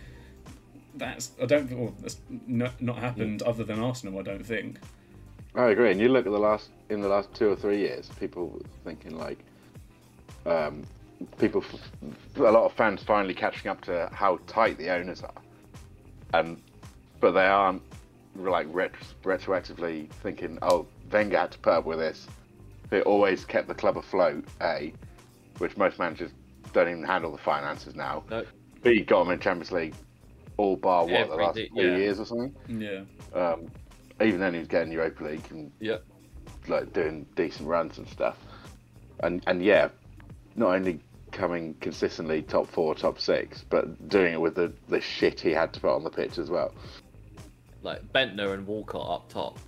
[0.96, 2.18] that's I don't well, that's
[2.48, 4.20] not, not happened other than Arsenal.
[4.20, 4.80] I don't think.
[5.54, 5.92] I agree.
[5.92, 9.18] And you look at the last in the last two or three years, people thinking
[9.18, 9.40] like,
[10.46, 10.84] um,
[11.38, 11.64] people,
[12.36, 15.42] a lot of fans finally catching up to how tight the owners are,
[16.34, 16.62] and
[17.20, 17.82] but they aren't
[18.36, 18.92] like ret-
[19.24, 22.28] retroactively thinking, oh, Wenger had to put up with this.
[22.90, 24.46] They always kept the club afloat.
[24.62, 24.94] A,
[25.60, 26.32] which most managers
[26.74, 28.24] don't even handle the finances now.
[28.30, 28.44] No.
[28.84, 29.96] B, got them in Champions League,
[30.58, 31.98] all bar what the last di- three yeah.
[31.98, 32.56] years or something.
[32.68, 33.04] Yeah.
[33.34, 33.68] Um,
[34.22, 35.98] even then, he was getting Europa League and Yeah.
[36.68, 38.38] like doing decent runs and stuff.
[39.24, 39.90] And and yeah,
[40.56, 41.00] not only
[41.36, 45.74] coming consistently top four, top six, but doing it with the, the shit he had
[45.74, 46.74] to put on the pitch as well.
[47.84, 49.60] Like Bendtner and Walcott up top.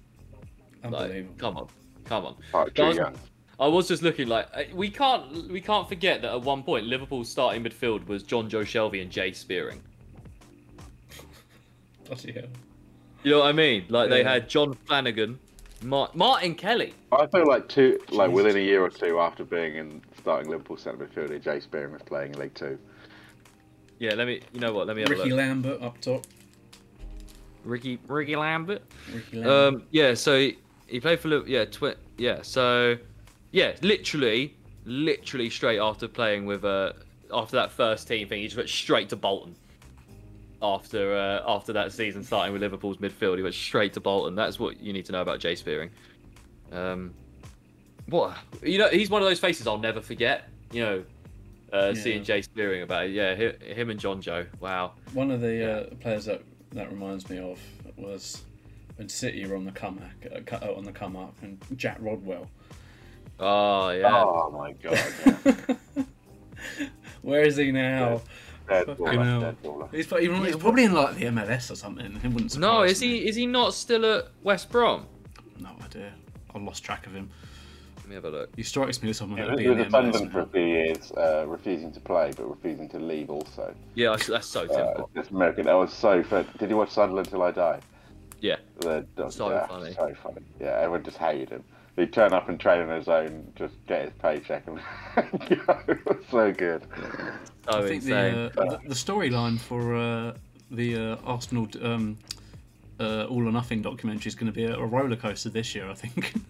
[0.89, 1.67] Like, come on,
[2.05, 2.35] come on.
[2.53, 3.15] Like, Drew Guys-
[3.59, 6.85] I was just looking like uh, we can't we can't forget that at one point
[6.85, 9.81] Liverpool's starting midfield was Jonjo Shelvey and Jay Spearing.
[12.05, 12.43] Bloody hell.
[13.23, 13.85] You know what I mean?
[13.89, 15.39] Like they had Jon Flanagan,
[15.81, 16.93] Mar- Martin Kelly.
[17.11, 18.43] I feel like two, like Jesus.
[18.43, 22.01] within a year or two after being in starting Liverpool centre midfielder, Jay Spearing was
[22.01, 22.77] playing in League Two.
[23.97, 24.41] Yeah, let me.
[24.51, 24.85] You know what?
[24.85, 25.37] Let me have Ricky a look.
[25.37, 26.25] Lambert up top.
[27.63, 28.81] Ricky Ricky Lambert.
[29.13, 29.73] Ricky Lambert.
[29.73, 30.13] Um, yeah.
[30.15, 30.57] So he,
[30.87, 32.41] he played for Liv- yeah twi- yeah.
[32.41, 32.97] So
[33.53, 36.91] yeah, literally, literally straight after playing with uh
[37.31, 39.55] after that first team thing, he just went straight to Bolton.
[40.61, 44.35] After uh, after that season starting with Liverpool's midfield, he went straight to Bolton.
[44.35, 45.89] That's what you need to know about Jay Spearing.
[46.73, 47.13] Um,
[48.07, 50.49] what you know, he's one of those faces I'll never forget.
[50.71, 51.03] You know,
[51.73, 52.01] uh, Yeah.
[52.01, 53.11] seeing Jay Spearing about it.
[53.11, 54.47] Yeah, him and Jonjo.
[54.59, 54.93] Wow.
[55.13, 55.65] One of the yeah.
[55.67, 56.41] uh, players that
[56.71, 57.59] that reminds me of
[57.97, 58.43] was
[58.97, 61.97] when City were on the comeback, uh, cut out on the come up, and Jack
[62.01, 62.49] Rodwell.
[63.39, 64.23] Oh yeah.
[64.23, 64.99] Oh my god!
[65.25, 66.03] Yeah.
[67.21, 68.21] Where is he now?
[68.67, 69.39] Dead baller, hell.
[69.41, 69.93] dead baller.
[69.93, 72.05] He's, pro- he's probably in like the MLS or something.
[72.23, 73.07] It wouldn't No, is me.
[73.19, 75.05] he is he not still at West Brom?
[75.59, 76.13] No idea.
[76.53, 77.29] I lost track of him.
[78.07, 78.55] Let me have a look.
[78.55, 80.13] He strikes me as someone He that was would be in with the the MLS.
[80.13, 83.75] Sunderland for a few years, uh, refusing to play but refusing to leave also.
[83.95, 85.09] Yeah, that's, that's so Uh, typical.
[85.15, 85.65] it's American.
[85.65, 86.47] That was so fun.
[86.57, 87.79] Did you watch Sunderland Till I Die?
[88.39, 88.55] Yeah.
[88.79, 89.91] The, the- So yeah, funny.
[89.93, 90.39] So funny.
[90.57, 91.65] Yeah, everyone just hated him.
[91.97, 94.79] He'd turn up and train on his own, just get his paycheck and
[95.67, 95.79] go.
[96.31, 96.83] So good.
[97.69, 98.35] So I think the, insane.
[98.35, 100.33] uh, the, the storyline for uh,
[100.71, 102.17] the uh, Arsenal um,
[103.01, 105.89] uh, All or Nothing documentary is going to be a, a roller coaster this year.
[105.89, 106.33] I think.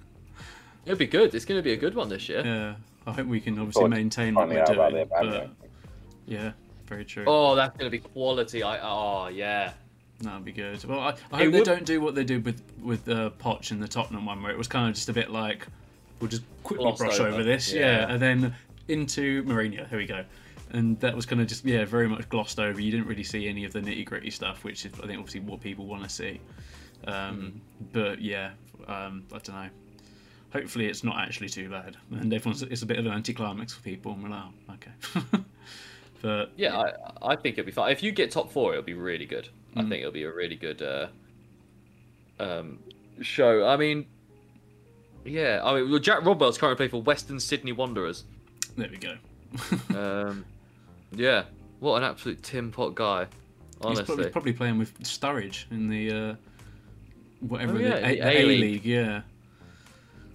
[0.87, 1.35] It'll be good.
[1.35, 2.41] It's going to be a good one this year.
[2.45, 2.75] yeah,
[3.05, 4.93] I hope we can obviously Thought- maintain what we're doing.
[4.93, 5.49] the But
[6.25, 6.51] yeah,
[6.87, 7.25] very true.
[7.27, 8.63] Oh, that's going to be quality.
[8.63, 9.73] I oh yeah.
[10.21, 10.83] That'd be good.
[10.85, 13.71] Well, I, I It hope they don't do what they did with with uh, Poch
[13.71, 15.67] in the Tottenham one, where it was kind of just a bit like,
[16.19, 17.81] we'll just quickly Gloss brush over, over, this, yeah.
[18.07, 18.11] yeah.
[18.13, 18.55] and then
[18.87, 19.87] into Mourinho.
[19.89, 20.23] Here we go.
[20.71, 22.79] And that was kind of just yeah, very much glossed over.
[22.81, 25.41] You didn't really see any of the nitty gritty stuff, which is I think obviously
[25.41, 26.39] what people want to see.
[27.05, 27.49] Um, Mm-hmm.
[27.93, 28.51] But yeah,
[28.87, 29.69] um, I don't know.
[30.53, 33.81] Hopefully, it's not actually too bad, and everyone's it's a bit of an anticlimax for
[33.81, 35.43] people, and we're like, oh, okay.
[36.21, 37.91] but Yeah, I I think it'll be fine.
[37.91, 39.49] If you get top four, it'll be really good.
[39.75, 39.89] I Mm.
[39.89, 41.07] think it'll be a really good uh,
[42.39, 42.79] um,
[43.21, 43.67] show.
[43.67, 44.05] I mean,
[45.25, 45.61] yeah.
[45.63, 48.23] I mean, Jack Rodwell's currently playing for Western Sydney Wanderers.
[48.77, 49.15] there we go.
[49.95, 50.45] Um,
[51.11, 51.43] yeah,
[51.79, 53.25] what an absolute tin pot guy.
[53.25, 56.35] He's Honestly, probably, probably playing with Sturridge in the uh,
[57.41, 58.45] whatever Oh, yeah, the, A, the A.
[58.45, 58.85] League.
[58.85, 59.21] Yeah,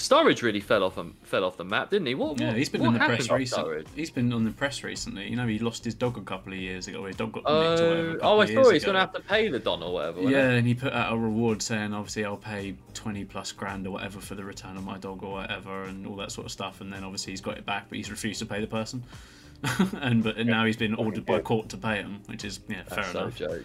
[0.02, 2.16] Sturridge really fell off um, fell off the map, didn't he?
[2.16, 2.40] What?
[2.40, 2.48] yeah.
[2.48, 3.84] what- He's been what in the press recently.
[3.94, 5.28] He's been on the press recently.
[5.28, 7.04] You know, he lost his dog a couple of years ago.
[7.04, 8.18] His dog got nicked or whatever.
[8.20, 10.22] Oh, oh, I of saw he's gonna have to pay the Don or whatever.
[10.22, 10.58] Yeah, he?
[10.58, 14.18] and he put out a reward saying, obviously, I'll pay twenty plus grand or whatever
[14.18, 16.80] for the return of my dog or whatever, and all that sort of stuff.
[16.80, 19.04] And then obviously he's got it back, but he's refused to pay the person.
[20.00, 22.82] and but and now he's been ordered by court to pay him, which is yeah,
[22.82, 23.36] fair so enough.
[23.36, 23.64] joke.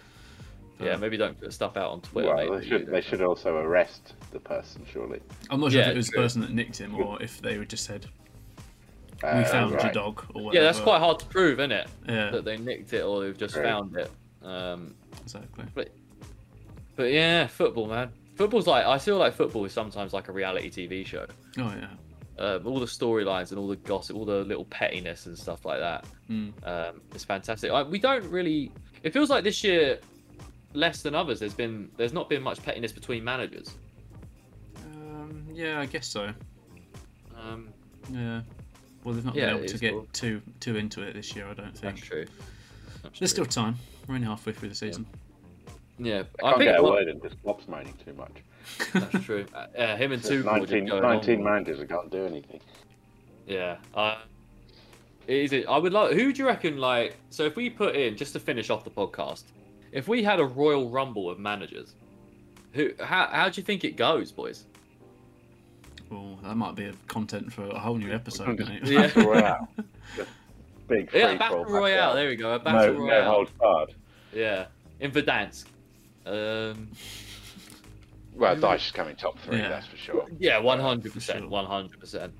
[0.80, 2.28] Yeah, maybe don't put stuff out on Twitter.
[2.28, 5.20] Well, they should, they should also arrest the person, surely.
[5.50, 7.68] I'm not sure if it was the person that nicked him or if they would
[7.68, 8.06] just said,
[9.22, 10.54] "We Uh, found your dog" or whatever.
[10.64, 11.88] Yeah, that's quite hard to prove, isn't it?
[12.08, 13.64] Yeah, That they nicked it or they've just Right.
[13.64, 14.10] found it.
[14.42, 15.64] Um, exactly.
[16.96, 18.10] but yeah, football, man.
[18.36, 21.26] Football's like I feel like football is sometimes like a reality TV show.
[21.58, 21.88] Oh yeah.
[22.38, 25.80] Uh, all the storylines and all the gossip, all the little pettiness and stuff like
[25.80, 26.04] that.
[26.30, 26.52] Mm.
[26.64, 27.72] Um, it's fantastic.
[27.72, 28.70] I, we don't really.
[29.02, 29.98] It feels like this year,
[30.72, 31.40] less than others.
[31.40, 33.74] There's been there's not been much pettiness between managers.
[35.52, 36.30] Yeah, I guess so.
[37.36, 37.68] Um,
[38.10, 38.42] Yeah.
[39.04, 40.06] Well, they've not Yeah, been able to get cool.
[40.12, 41.46] too too into it this year.
[41.46, 41.96] I don't think.
[41.96, 42.26] that's true.
[43.02, 43.44] That's There's true.
[43.44, 43.76] still time.
[44.06, 45.06] We're only halfway through the season.
[45.98, 46.22] yeah.
[46.42, 48.32] I I can't think get a what- word in, just gobsmailing too much.
[48.92, 49.46] that's true.
[49.54, 51.44] Uh, uh, him and There's Tuchel 19, 19 on.
[51.44, 52.60] managers that can't do anything.
[53.46, 53.76] Yeah.
[53.94, 54.18] Uh,
[55.26, 55.66] is it?
[55.68, 56.12] I would like.
[56.14, 56.78] Who do you reckon?
[56.78, 59.44] Like, so if we put in just to finish off the podcast,
[59.92, 61.94] if we had a Royal Rumble of managers,
[62.72, 62.90] who?
[63.00, 63.26] How?
[63.30, 64.64] How do you think it goes, boys?
[66.10, 68.82] Oh, that might be a content for a whole new episode, mate.
[68.84, 69.06] Yeah.
[69.08, 69.68] Battle Royale.
[70.16, 70.30] Just
[70.88, 72.14] big Yeah, battle for royale.
[72.14, 72.54] There we go.
[72.54, 73.30] A No, battle no royale.
[73.30, 73.94] holds barred.
[74.32, 74.66] Yeah,
[75.00, 75.66] in Verdansk.
[76.26, 76.88] Um,
[78.34, 79.68] Well, Dyche is coming top three, Yeah.
[79.68, 80.26] that's for sure.
[80.38, 81.48] yeah, one hundred percent, sure.
[81.48, 82.32] one hundred percent.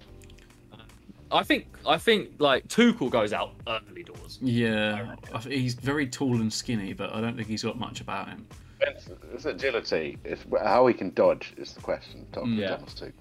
[1.31, 4.39] I think I think like Tuchel goes out early doors.
[4.41, 8.29] Yeah, I he's very tall and skinny, but I don't think he's got much about
[8.29, 8.47] him.
[8.81, 10.17] It's, it's agility.
[10.25, 12.25] It's how he can dodge is the question.
[12.33, 12.59] Tom, Mm.
[12.61, 12.77] Yeah.
[12.77, 13.13] Thomas too.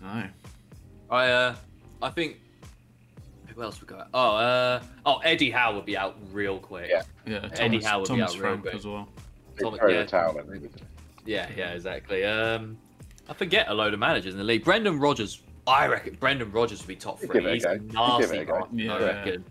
[0.00, 0.28] Don't know.
[1.10, 1.54] I uh,
[2.02, 2.36] I think
[3.54, 3.96] who else would go?
[3.96, 4.08] Out?
[4.14, 6.88] Oh, uh, oh Eddie Howe would be out real quick.
[6.90, 7.02] Yeah.
[7.26, 8.74] Yeah, Eddie Howe would be Thomas out real Frank quick.
[8.74, 9.08] as well.
[9.56, 10.02] They Tom- throw yeah.
[10.02, 10.68] the towel maybe.
[11.26, 12.24] Yeah, yeah, exactly.
[12.24, 12.78] Um,
[13.28, 14.64] I forget a load of managers in the league.
[14.64, 17.40] Brendan Rodgers, I reckon Brendan Rodgers would be top three.
[17.40, 17.72] it a He's go.
[17.72, 18.60] a Give it nasty a go.
[18.60, 18.94] guy, Yeah.
[18.94, 19.44] I reckon.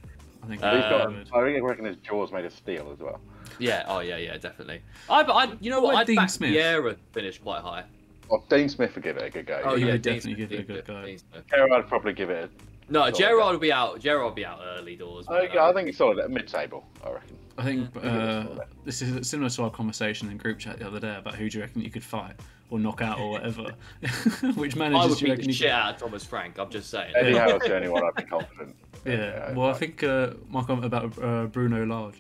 [0.43, 1.28] I think He's got, good.
[1.34, 3.20] I think I reckon his jaws made of steel as well.
[3.60, 4.82] Yeah, oh yeah, yeah, definitely.
[5.10, 5.93] I, I you know what?
[5.93, 6.52] What I'd Dean back Smith?
[6.54, 7.84] Vieira to finish quite high.
[8.30, 9.62] Well, Dean Smith would give it a good go.
[9.64, 11.06] Oh He yeah, would Dean definitely Smith, give it a good go.
[11.06, 11.44] Dean Smith.
[11.50, 12.52] Gerrard would probably give it.
[12.90, 14.00] No, Gerrard will be out.
[14.00, 15.28] Gerrard would be out early doors.
[15.28, 16.86] A, I, but, uh, think it's solid at mid-table.
[17.06, 17.38] I reckon.
[17.58, 18.46] I think uh,
[18.86, 21.58] this is similar to our conversation in group chat the other day about who do
[21.58, 22.34] you reckon you could fight
[22.70, 23.64] or knock out or whatever.
[24.56, 25.74] Which I managers would do you beat reckon the you shit could?
[25.74, 26.60] out of Thomas Frank.
[26.60, 27.14] I'm just saying.
[27.16, 27.50] Eddie Yeah.
[27.50, 28.76] Howe's the only one I'd be confident.
[29.06, 29.54] Yeah.
[29.54, 32.16] Well, I think uh, my comment about uh, Bruno Lage.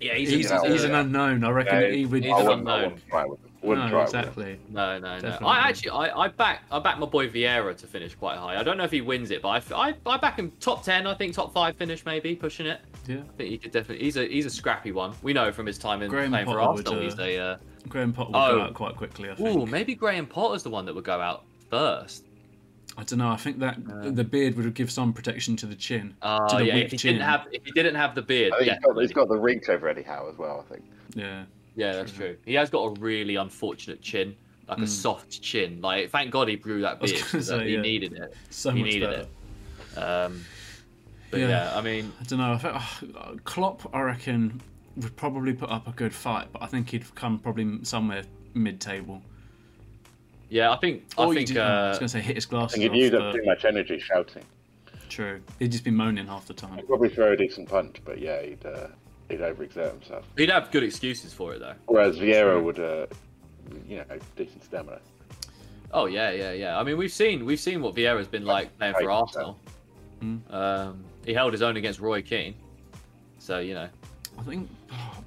[0.00, 1.44] Yeah, he's, He's, a, a- he's an unknown.
[1.44, 2.24] I reckon Yeah, he would.
[2.24, 3.38] he's I an wouldn't, I unknown.
[3.62, 4.20] Wouldn't try with him.
[4.22, 4.58] Wouldn't no, try exactly.
[4.70, 5.20] No, no, no.
[5.20, 5.46] Definitely.
[5.48, 8.58] I actually, I, I back, I back my boy Vieira to finish quite high.
[8.58, 11.06] I don't know if he wins it, but I, I, I back him top ten.
[11.06, 12.80] I think top five finish maybe pushing it.
[13.06, 13.18] Yeah.
[13.18, 14.04] I think he could definitely.
[14.04, 15.12] He's a, he's a scrappy one.
[15.22, 17.38] We know from his time in Graham playing for Potter would, uh, He's a.
[17.38, 17.56] Uh,
[17.88, 18.54] Graham Potter would Oh.
[18.56, 19.30] go out quite quickly.
[19.30, 19.56] I think.
[19.56, 22.26] ooh, maybe Graham Potter's the one that would go out first.
[22.98, 23.30] I don't know.
[23.30, 26.14] I think that Uh, the beard would give some protection to the chin.
[26.20, 27.14] Oh To the yeah, weak if he chin.
[27.14, 29.36] didn't have, if he didn't have the beard, I think he's got, he's got the
[29.38, 30.62] reach over Eddie Howe as well.
[30.68, 30.84] I think.
[31.14, 31.44] Yeah.
[31.76, 32.36] Yeah, that's true.
[32.44, 34.36] He has got a really unfortunate chin,
[34.68, 34.88] like a Mm.
[34.88, 35.80] soft chin.
[35.80, 37.22] Like, thank God he grew that was beard.
[37.22, 37.80] gonna 'cause, uh, say, he yeah.
[37.80, 38.34] needed it.
[38.50, 39.26] So He much needed better.
[39.96, 39.98] it.
[39.98, 40.44] Um,
[41.30, 41.48] but Yeah.
[41.48, 41.76] yeah.
[41.76, 42.52] I mean, I don't know.
[42.52, 44.60] I think, uh, Klopp, I reckon,
[44.96, 49.22] would probably put up a good fight, but I think he'd come probably somewhere mid-table.
[50.50, 52.44] yeah, I think, I Or think, he'd, I uh, was going to say hit his
[52.46, 52.94] I glasses think off.
[52.94, 54.44] he'd use up too much energy shouting.
[55.08, 55.40] True.
[55.58, 56.76] He'd just be moaning half the time.
[56.76, 58.88] He'd probably throw a decent punch, but yeah, he'd uh,
[59.32, 60.24] he'd overexert himself.
[60.36, 61.74] he'd have good excuses for it though.
[61.86, 63.06] Whereas Vieira would, uh,
[63.88, 64.04] you know,
[64.36, 65.00] decent stamina.
[65.92, 66.78] Oh yeah, yeah, yeah.
[66.78, 69.58] I mean, we've seen, we've seen what Vieira's been like playing for Arsenal.
[70.22, 70.54] Mm.
[70.54, 72.54] Um, he held his own against Roy Keane.
[73.38, 73.88] So you know.
[74.38, 74.70] I think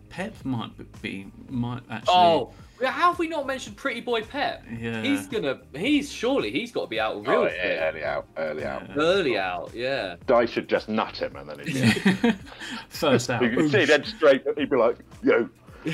[0.09, 2.13] Pep might be might actually.
[2.15, 4.63] Oh, yeah, how have we not mentioned Pretty Boy Pep?
[4.79, 5.01] yeah.
[5.01, 7.55] He's gonna, he's surely he's got to be out real Oh, quick.
[7.57, 8.83] yeah, early out, early out.
[8.87, 8.95] Yeah.
[8.97, 9.71] early out.
[9.73, 10.15] Yeah.
[10.27, 12.35] Dyche should just nut him and then he'd,
[12.89, 13.41] First out.
[13.41, 14.43] you can see dead straight.
[14.57, 15.49] He'd be like, "Yo,"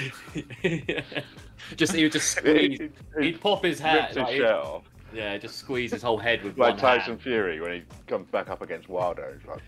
[1.75, 2.79] just he would just squeeze.
[2.79, 3.95] he'd, He'd pop his hat.
[3.95, 4.83] ripped his Like, shirt off.
[5.13, 7.21] yeah, just squeeze his whole head with like one Tyson hand.
[7.21, 9.37] Fury when he comes back up against Wilder.
[9.39, 9.61] He's like,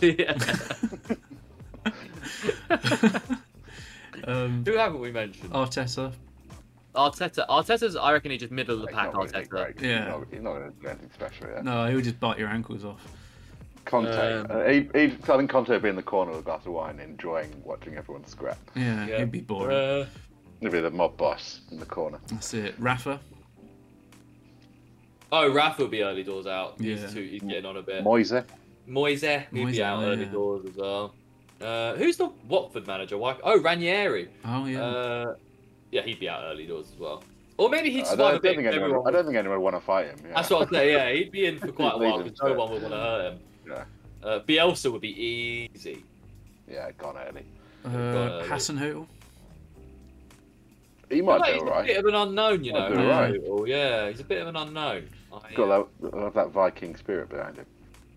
[0.18, 0.34] Yeah.
[4.24, 5.50] um, Who haven't we mentioned?
[5.52, 6.12] Arteta.
[6.94, 7.46] Arteta.
[7.48, 9.12] Arteta's, I reckon, he's just middle of the pack.
[9.12, 9.80] not gonna Arteta.
[9.80, 10.20] Yeah.
[10.30, 11.46] He's not, going to do anything special.
[11.48, 11.62] Yeah.
[11.62, 13.06] No, he would just bite your ankles off.
[13.84, 14.10] Conte.
[14.10, 16.66] Um, uh, he, he, I think Conte would be in the corner with a glass
[16.66, 18.58] of wine, enjoying watching everyone scrap.
[18.74, 19.18] Yeah, Yeah.
[19.20, 19.76] he'd be boring.
[19.76, 20.06] Uh,
[20.60, 22.18] He'd be the mob boss in the corner.
[22.28, 22.74] That's it.
[22.78, 23.20] Rafa.
[25.30, 26.74] oh, Rafa will be early doors out.
[26.80, 27.06] He's, Yeah.
[27.08, 28.02] too, he's getting on a bit.
[28.04, 28.44] Moyes.
[28.88, 30.30] Moyes, he'd Moyes, be out early yeah.
[30.32, 31.14] doors as well.
[31.60, 33.18] Uh, who's the Watford manager?
[33.18, 33.36] Why?
[33.42, 34.28] Oh, Ranieri.
[34.44, 34.82] Oh yeah.
[34.82, 35.34] Uh,
[35.90, 37.22] yeah, he'd be out early doors as well.
[37.56, 38.56] Or maybe he'd I survive don't, I a don't bit.
[38.56, 38.84] think anyone.
[38.84, 40.16] everyone- I don't think anyone would want to fight him.
[40.24, 40.34] Yeah.
[40.34, 40.94] That's what I'm saying.
[40.94, 43.32] Yeah, he'd be in for quite a while because no one would want to hurt
[43.32, 43.40] him.
[43.66, 43.84] Yeah.
[44.22, 45.20] Uh, Bielsa would be
[45.74, 46.04] easy.
[46.70, 47.44] Yeah, gone early.
[47.84, 48.76] Uh, uh, Hassan
[51.10, 52.80] He might Like, do he's a bit of an unknown, you know.
[52.80, 53.30] Might do all right.
[53.32, 55.08] Liverpool, Yeah, he's a bit of an unknown.
[55.32, 57.66] I, Got that, have that Viking spirit behind him.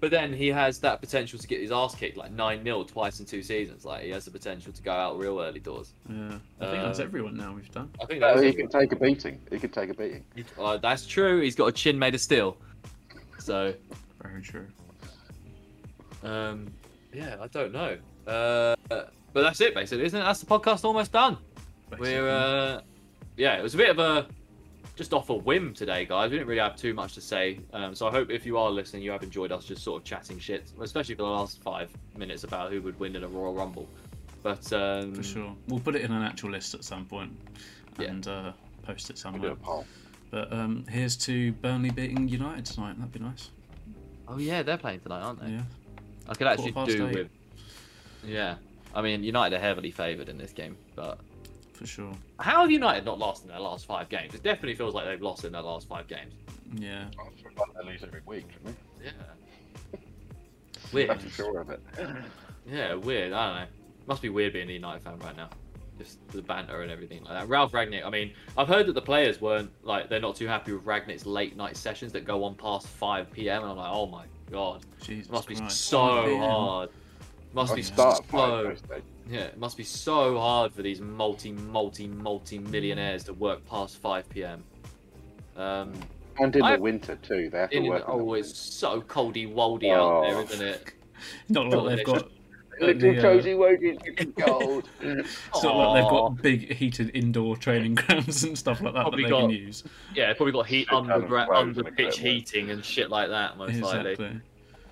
[0.01, 3.19] But then he has that potential to get his ass kicked like 9 0 twice
[3.19, 3.85] in two seasons.
[3.85, 5.93] Like, he has the potential to go out real early doors.
[6.09, 6.39] Yeah.
[6.59, 7.89] I think that's Uh, everyone now we've done.
[8.01, 9.39] I think Uh, that's, he can take a beating.
[9.51, 10.25] He could take a beating.
[10.59, 11.39] uh, that's true.
[11.39, 12.57] He's got a chin made of steel.
[13.37, 13.73] So,
[14.23, 14.67] Very true.
[16.23, 16.73] um,
[17.13, 17.97] yeah, I don't know.
[18.25, 19.11] Uh, but
[19.43, 20.23] that's it, basically, isn't it?
[20.23, 21.37] That's the podcast almost done.
[21.99, 22.81] We're, uh,
[23.37, 24.25] yeah, it was a bit of a
[24.95, 26.29] just off a whim today, guys.
[26.31, 27.59] We didn't really have too much to say.
[27.73, 30.05] Um, so I hope if you are listening, you have enjoyed us just sort of
[30.05, 33.53] chatting shit, especially for the last five minutes about who would win in a Royal
[33.53, 33.87] Rumble.
[34.43, 35.55] But um, For sure.
[35.67, 37.31] We'll put it in an actual list at some point
[37.99, 38.09] Yeah.
[38.09, 38.51] and uh,
[38.83, 39.51] post it We do somewhere.
[39.51, 39.85] a poll.
[40.29, 42.97] But um, here's to Burnley beating United tonight.
[42.97, 43.49] That'd be nice.
[44.27, 45.51] oh yeah, they're playing tonight, aren't they?
[45.51, 45.61] Yeah.
[46.27, 47.15] I could actually do eight.
[47.15, 47.29] with.
[48.25, 48.55] Yeah,
[48.95, 51.19] I mean United are heavily favoured in this game, but
[51.81, 52.13] For for sure.
[52.39, 54.35] How have United not lost in their last five games?
[54.35, 56.31] It definitely feels like they've lost in their last five games.
[56.75, 57.05] Yeah.
[57.19, 59.99] Oh, I feel like they lose every week, don't Yeah.
[60.93, 61.09] Weird.
[61.09, 61.81] I'm sure of it.
[62.67, 63.33] Yeah, weird.
[63.33, 63.67] I don't know.
[64.05, 65.49] Must be weird being a United fan right now.
[65.97, 67.49] Just the banter and everything like that.
[67.49, 68.05] Ralf Rangnick.
[68.05, 71.25] I mean, I've heard that the players weren't like they're not too happy with Rangnick's
[71.25, 73.63] late night sessions that go on past 5 p.m.
[73.63, 76.89] And I'm like, oh my god, Jesus it must be so hard.
[77.53, 78.75] Must I be start so
[79.25, 79.33] at five most days.
[79.39, 79.45] yeah.
[79.47, 84.29] It must be so hard for these multi, multi, multi millionaires to work past 5
[84.29, 84.63] p.m.
[85.55, 85.93] Um,
[86.39, 87.49] And in I- the winter too.
[87.49, 88.03] They have to in, work.
[88.07, 90.43] oh, it's so coldy woldy out there, Oh.
[90.43, 90.93] isn't it?
[91.49, 92.29] Not like they've got.
[92.79, 93.79] Little the, uh, cozy won't
[94.39, 94.89] cold.
[95.01, 99.23] It's not like they've got big heated indoor training grounds and stuff like that Probably
[99.25, 99.83] that they can got- use.
[100.15, 103.55] Yeah, probably got heat under of under pitch heating and shit like that.
[103.57, 104.41] Most likely.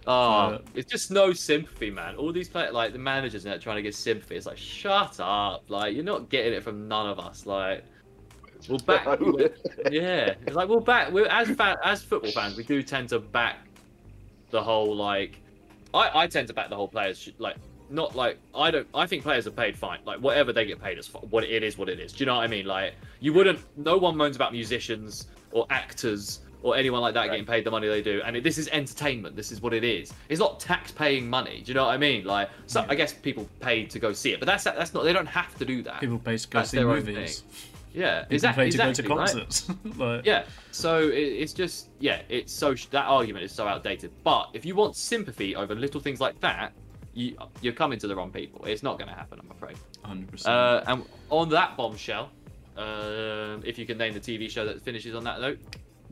[0.07, 2.15] Oh, Uh, it's just no sympathy, man.
[2.15, 4.35] All these players, like the managers, and that trying to get sympathy.
[4.35, 5.63] It's like, shut up!
[5.69, 7.45] Like you're not getting it from none of us.
[7.45, 7.83] Like
[8.67, 9.05] we'll back.
[9.91, 11.11] yeah, it's like we'll back.
[11.11, 13.59] We're, as as football fans, we do tend to back
[14.51, 15.41] the whole like.
[15.93, 17.57] I I tend to back the whole players like
[17.89, 18.87] not like I don't.
[18.93, 19.99] I think players are paid fine.
[20.05, 21.77] Like whatever they get paid is fi- what it is.
[21.77, 22.13] What it is.
[22.13, 22.65] Do you know what I mean?
[22.65, 23.59] Like you wouldn't.
[23.77, 27.29] No one moans about musicians or actors or anyone like that Right.
[27.31, 28.21] getting paid the money they do.
[28.25, 29.35] And it, this is entertainment.
[29.35, 30.11] This is what it is.
[30.27, 31.61] It's not tax-paying money.
[31.63, 32.25] Do you know what I mean?
[32.25, 32.87] Like, so Yeah.
[32.89, 35.03] I guess people pay to go see it, but that's that's not.
[35.03, 35.99] They don't have to do that.
[36.01, 37.43] People pay to go That's see movies.
[37.93, 38.65] yeah, People exactly.
[38.65, 39.27] pay to exactly, go to right?
[39.31, 39.69] concerts.
[39.97, 44.11] like, Yeah, so it, it's just yeah, it's so that argument is so outdated.
[44.23, 46.73] But if you want sympathy over little things like that,
[47.13, 48.65] you you're coming to the wrong people.
[48.65, 49.77] It's not going to happen, I'm afraid.
[50.05, 50.45] 100%.
[50.47, 52.29] Uh, and on that bombshell,
[52.77, 55.59] um, if you can name the TV show that finishes on that note,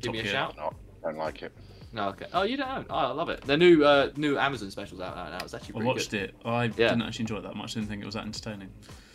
[0.01, 0.31] give Top me a Gear.
[0.31, 0.57] shout.
[0.57, 1.51] Not, don't like it.
[1.93, 2.25] No, okay.
[2.33, 2.85] Oh, you don't?
[2.89, 3.41] Oh, I love it.
[3.41, 5.37] The new uh, new Amazon specials out now.
[5.41, 6.21] It's actually I watched good.
[6.21, 6.35] it.
[6.45, 6.69] I Yeah.
[6.89, 7.71] didn't actually enjoy it that much.
[7.71, 8.69] I didn't think it was that entertaining.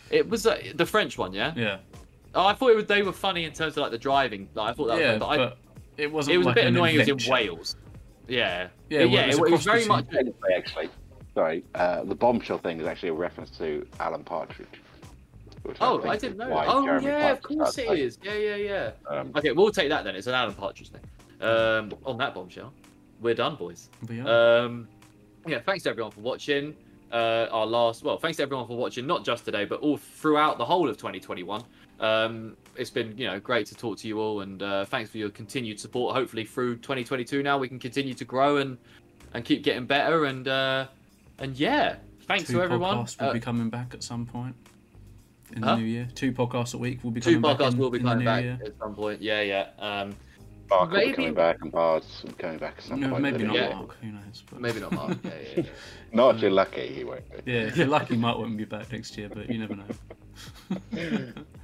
[0.09, 1.53] It was uh, the French one, yeah.
[1.55, 1.77] Yeah.
[2.35, 4.49] Oh, I thought it was, they were funny in terms of like the driving.
[4.55, 5.53] Like, I thought that yeah, was, but I,
[5.97, 6.99] it wasn't it was like a bit an annoying.
[6.99, 7.31] It was in.
[7.31, 7.75] Wales.
[8.27, 8.67] Yeah.
[8.89, 9.21] Yeah, But well, yeah.
[9.21, 10.05] it was it, was very much.
[10.55, 10.89] Actually,
[11.35, 14.67] sorry, uh, the bombshell thing is actually a reference to Alan Partridge.
[15.63, 16.49] Which Oh, think I didn't know.
[16.49, 16.65] That.
[16.67, 18.03] Oh Jeremy yeah, of course started it playing.
[18.07, 18.17] is.
[18.23, 18.91] Yeah, yeah, yeah.
[19.19, 20.15] Um, Okay, we'll take that then.
[20.15, 21.01] It's an Alan Partridge thing.
[21.41, 22.73] Um, on that bombshell,
[23.21, 23.89] we're done, boys.
[24.03, 24.23] But yeah.
[24.63, 24.87] Um,
[25.47, 26.75] yeah, thanks to everyone for watching.
[27.11, 30.57] Uh, our last, well, thanks to everyone for watching, not just today, but all throughout
[30.57, 31.63] the whole of 2021.
[31.99, 35.19] Um, it's been, you know, great to talk to you all, and uh, thanks for
[35.19, 36.15] your continued support.
[36.15, 38.77] Hopefully, through 2022, now we can continue to grow and
[39.35, 40.25] and keep getting better.
[40.25, 40.87] And uh,
[41.37, 42.97] and yeah, thanks Two to everyone.
[42.97, 44.55] podcasts will Uh, be coming back at some point
[45.55, 45.75] in Huh?
[45.75, 46.07] the new year.
[46.15, 47.57] Two podcasts a week will be two coming back.
[47.57, 48.59] podcasts in, will be coming back year.
[48.65, 49.21] at some point.
[49.21, 49.67] Yeah, yeah.
[49.79, 50.15] Um,
[50.69, 53.21] Mark will be coming back and Bards coming back at some No, point.
[53.21, 53.55] maybe not.
[53.55, 53.73] Yeah.
[53.75, 53.97] Mark.
[54.01, 54.43] Who knows?
[54.49, 54.61] But...
[54.61, 55.17] maybe not Mark.
[55.23, 55.63] Yeah, yeah, yeah.
[56.13, 57.51] Not if you're lucky, he won't be.
[57.51, 59.85] Yeah, if you're lucky, Mark won't be back next year, but you never know.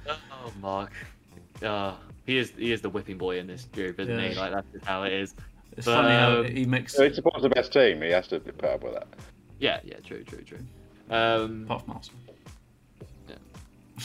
[0.08, 0.92] Oh, Mark.
[1.62, 1.94] Uh,
[2.26, 4.34] he is he is the whipping boy in this group, isn't he?
[4.34, 5.34] Like that's just how it is.
[5.76, 8.02] It's But, funny how um, he makes, So he supports the best team.
[8.02, 9.06] He has to put up with that.
[9.60, 10.58] Yeah, yeah, true, true, true.
[11.10, 12.19] Um, apart from Arsenal.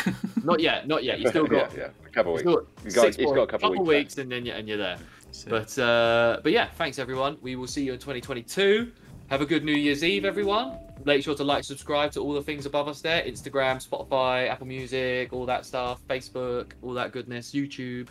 [0.06, 0.14] Yeah.
[0.44, 1.20] not yet, not yet.
[1.20, 2.52] You still got, yeah, yeah, a couple of you weeks.
[2.52, 4.54] still got He's got- six he's got a couple of weeks weeks, and then you
[4.54, 4.98] and you're there.
[5.32, 7.38] So, But uh, but yeah, thanks everyone.
[7.42, 8.92] We will see you in 2022.
[9.28, 10.78] Have a good New Year's Eve, everyone.
[11.04, 14.68] Make sure to like, subscribe to all the things above us there: Instagram, Spotify, Apple
[14.68, 18.08] Music, all that stuff, Facebook, all that goodness, YouTube,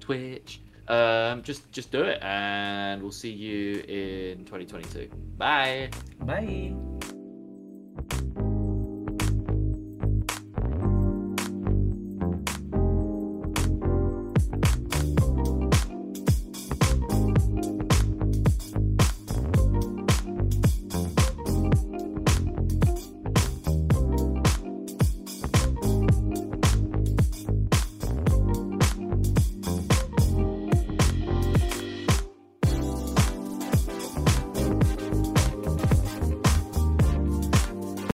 [0.00, 0.60] Twitch.
[0.88, 5.08] Um, just just do it, and we'll see you in 2022.
[5.36, 5.90] Bye.
[6.20, 7.15] bye.